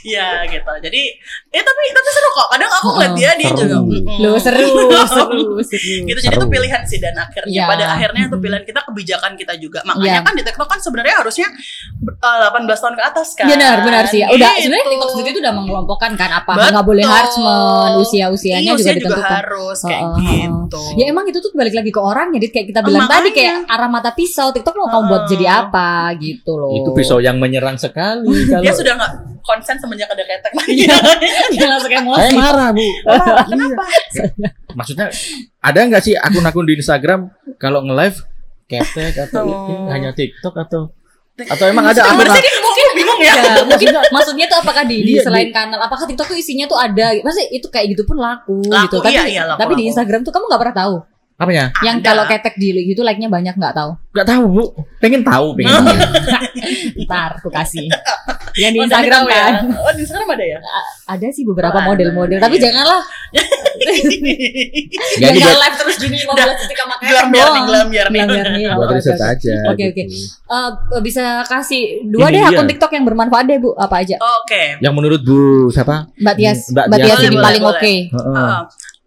[0.03, 1.03] ya gitu jadi
[1.53, 3.61] ya tapi tapi seru kok kadang aku ngeliat dia dia seru.
[3.61, 3.77] juga.
[4.19, 4.69] Loh seru,
[5.13, 5.97] seru, seru.
[6.03, 6.49] gitu jadi itu Seru.
[6.49, 7.65] pilihan sih dan akhirnya Iya.
[7.69, 10.21] pada akhirnya itu pilihan kita kebijakan kita juga makanya Iya.
[10.23, 11.49] kan di TikTok kan sebenarnya harusnya
[12.19, 14.21] uh, 18 tahun ke atas kan Benar, benar sih.
[14.23, 14.63] Udah Gitu.
[14.65, 18.93] sebenarnya TikTok sendiri itu udah mengelompokkan kan apa nggak boleh harassment, usia-usianya Iya, juga usia
[18.97, 19.29] ditentukan.
[19.31, 20.25] harus kayak Oh, oh, oh.
[20.25, 23.67] gitu Ya emang itu tuh balik lagi ke orang jadi kayak kita bilang tadi kayak
[23.67, 26.73] arah mata pisau TikTok mau kamu buat jadi apa gitu loh.
[26.75, 29.13] Itu pisau yang menyerang sekali kalau dia sudah nggak
[29.43, 30.53] konsen semenjak ada ketek.
[30.73, 30.97] Iya.
[31.51, 32.19] Dia langsung emosi.
[32.19, 32.87] saya marah bu.
[33.47, 33.85] Kenapa?
[34.73, 35.07] Maksudnya
[35.59, 38.19] ada nggak sih akun-akun di Instagram kalau nge-live
[38.65, 39.87] ketek atau Oh.
[39.87, 40.89] hanya TikTok atau
[41.35, 43.35] atau emang ada akun mungkin bingung ya.
[43.35, 46.77] Ya, mungkin maksudnya tuh apakah di, di Iya, selain kanal apakah TikTok tuh isinya tuh
[46.77, 47.13] ada?
[47.17, 49.91] Maksudnya itu kayak gitu pun laku, Laku, gitu tapi iya, iya, laku, tapi di laku.
[49.91, 50.95] Instagram tuh kamu nggak pernah tahu?
[51.33, 51.65] Apanya?
[51.83, 52.07] Yang Ada.
[52.07, 53.91] kalau ketek di gitu like-nya banyak nggak tahu?
[54.15, 54.65] Nggak tahu bu.
[55.01, 55.73] Pengen tahu pengen
[57.03, 57.89] ntar aku kasih
[58.55, 59.43] yang di Oh, Instagram ya?
[59.43, 60.59] kan oh di Instagram ada ya
[61.07, 62.63] ada sih beberapa Oh, model-model tapi iya.
[62.67, 63.03] janganlah
[63.83, 64.35] ini
[65.21, 68.21] jangan live terus gini 15 detik sama ketek gelam biar nih doang gelam biar nih
[68.23, 68.65] Gelam nih.
[68.71, 69.27] buat Oke, riset oke.
[69.29, 70.03] aja Oke, oke.
[70.03, 70.17] gitu.
[70.47, 72.51] Eh, bisa kasih dua Ini deh dia.
[72.55, 76.61] akun TikTok yang bermanfaat deh bu apa aja oke yang menurut bu siapa Mbak Tias
[76.71, 78.37] Mbak Tias ini paling oke Heeh.
[78.37, 78.63] Uh,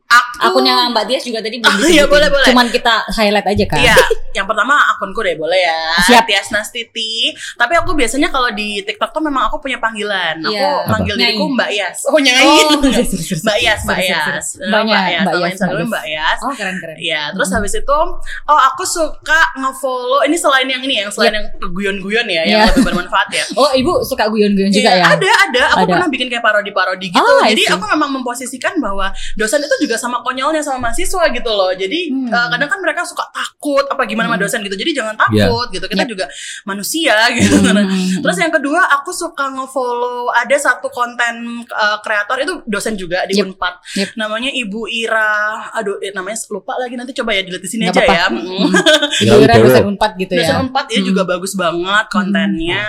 [0.06, 2.46] aku akunnya Mbak Tias juga tadi belum Oh, iya, boleh, boleh.
[2.48, 3.80] Cuman kita highlight aja kan.
[3.80, 3.96] Iya,
[4.34, 5.80] yang pertama akunku deh boleh ya.
[6.04, 6.24] Siap.
[6.24, 7.34] Tias Nastiti.
[7.54, 10.40] Tapi aku biasanya kalau di TikTok tuh memang aku punya panggilan.
[10.40, 10.86] Aku Iya.
[10.88, 11.56] manggil diriku Nyai.
[11.56, 11.98] Mbak Yas.
[12.06, 12.46] Oh nyai.
[12.46, 12.78] Oh,
[13.44, 14.46] Mbak Yas, Mbak Yas.
[14.56, 16.40] Mbak Yas, Mbak Yas, Mbak Yas.
[16.42, 16.96] Oh keren keren.
[16.96, 17.98] Iya, terus habis itu
[18.46, 22.66] oh aku suka nge-follow ini selain yang ini yang selain yang guyon-guyon ya, yang Iya.
[22.72, 23.44] lebih bermanfaat ya.
[23.60, 25.06] Oh ibu suka guyon-guyon juga Iya, ya?
[25.16, 25.64] Ada, ada.
[25.74, 27.20] Aku pernah bikin kayak parodi-parodi gitu.
[27.20, 31.72] Ah, Jadi aku memang memposisikan bahwa dosen itu juga sama konyolnya sama mahasiswa gitu loh.
[31.72, 32.30] Jadi Hmm.
[32.30, 34.44] eh, kadang kan mereka suka takut apa gimana sama Hmm.
[34.46, 34.76] dosen gitu.
[34.76, 35.86] Jadi jangan takut gitu.
[35.86, 36.10] Kita Yep.
[36.10, 36.26] juga
[36.64, 37.56] manusia gitu.
[37.60, 38.22] Hmm.
[38.22, 43.36] Terus yang kedua, aku suka nge-follow ada satu konten eh, kreator itu dosen juga di
[43.36, 43.46] Yep.
[43.52, 43.74] Unpad.
[43.96, 44.10] Yep.
[44.16, 45.36] Namanya Ibu Ira.
[45.74, 48.26] Aduh, eh, namanya lupa lagi nanti coba ya dilihat di sini aja ya.
[48.30, 48.70] Mm.
[49.26, 50.42] Ibu Ira dosen unpad gitu ya.
[50.46, 51.08] Dosen Unpad ya Hmm.
[51.08, 52.86] juga bagus banget kontennya.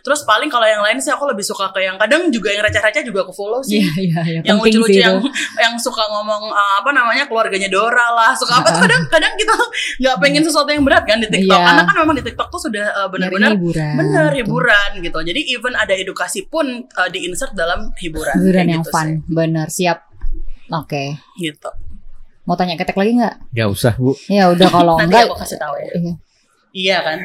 [0.00, 3.02] Terus paling kalau yang lain sih aku lebih suka ke yang kadang juga yang receh-receh
[3.02, 3.80] juga aku follow sih.
[3.80, 4.40] Iya iya iya.
[4.44, 5.28] yang lucu-lucu yang itu.
[5.64, 9.54] yang suka ngomong uh, apa namanya keluarganya Dora lah suka apa tuh kadang kadang kita
[9.98, 11.64] nggak pengen sesuatu yang berat kan di TikTok Iya.
[11.64, 13.94] karena kan memang di TikTok tuh sudah uh, benar-benar hiburan.
[13.94, 14.38] bener Gitu.
[14.42, 18.90] hiburan gitu jadi even ada edukasi pun uh, di insert dalam hiburan Hiburan yang gitu
[18.90, 19.06] fun.
[19.06, 19.14] sih.
[19.26, 19.98] Bener siap.
[20.70, 21.16] Oke.
[21.36, 21.70] gitu
[22.42, 23.34] Mau tanya ketek lagi nggak?
[23.50, 25.24] nggak usah bu Ya udah kalau nanti enggak.
[25.26, 26.12] aku kasih tahu ya Iya.
[26.70, 27.18] iya kan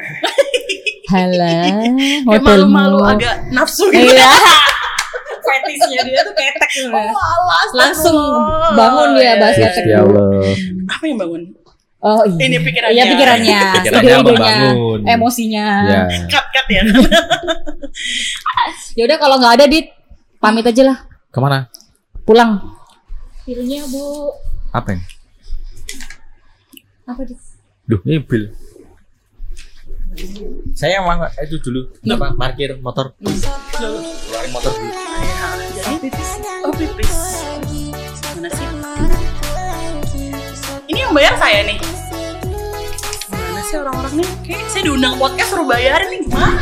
[1.06, 1.52] Halo.
[2.28, 2.44] hotelmu.
[2.44, 4.32] malu-malu agak nafsu gitu Iya.
[5.76, 7.14] Fetisnya dia tuh ketek Oh, sebenarnya.
[7.14, 8.74] alas, Langsung astagfirullah.
[8.74, 9.94] bangun dia bahas Iya, ketek iya.
[9.94, 10.26] ya Allah
[10.88, 11.44] apa yang bangun
[12.00, 12.36] Oh iya.
[12.42, 12.94] Ini pikirannya.
[12.94, 13.60] Iya pikirannya.
[13.74, 14.36] Pikirannya Ide-idenya.
[14.36, 15.00] membangun.
[15.08, 15.66] Emosinya.
[15.86, 16.82] ya cut cut ya
[18.94, 19.88] Ya udah kalau nggak ada dit
[20.38, 20.98] pamit aja lah.
[21.26, 21.72] ke mana
[22.22, 22.60] Pulang.
[23.42, 24.32] Pilnya bu.
[24.70, 25.04] apa ini
[27.06, 27.40] Apa dit?
[27.84, 28.52] Duh, ini bil.
[30.72, 33.12] Saya emang itu dulu apa parkir motor.
[33.74, 34.92] Keluarin motor dulu.
[36.04, 36.20] Jadi
[36.68, 37.16] oh pipis.
[38.36, 38.68] mana sih?
[40.92, 41.80] ini yang bayar saya nih.
[43.32, 46.28] Mana sih orang-orang nih kayak saya diundang podcast suruh bayarin nih.
[46.28, 46.60] Gimana.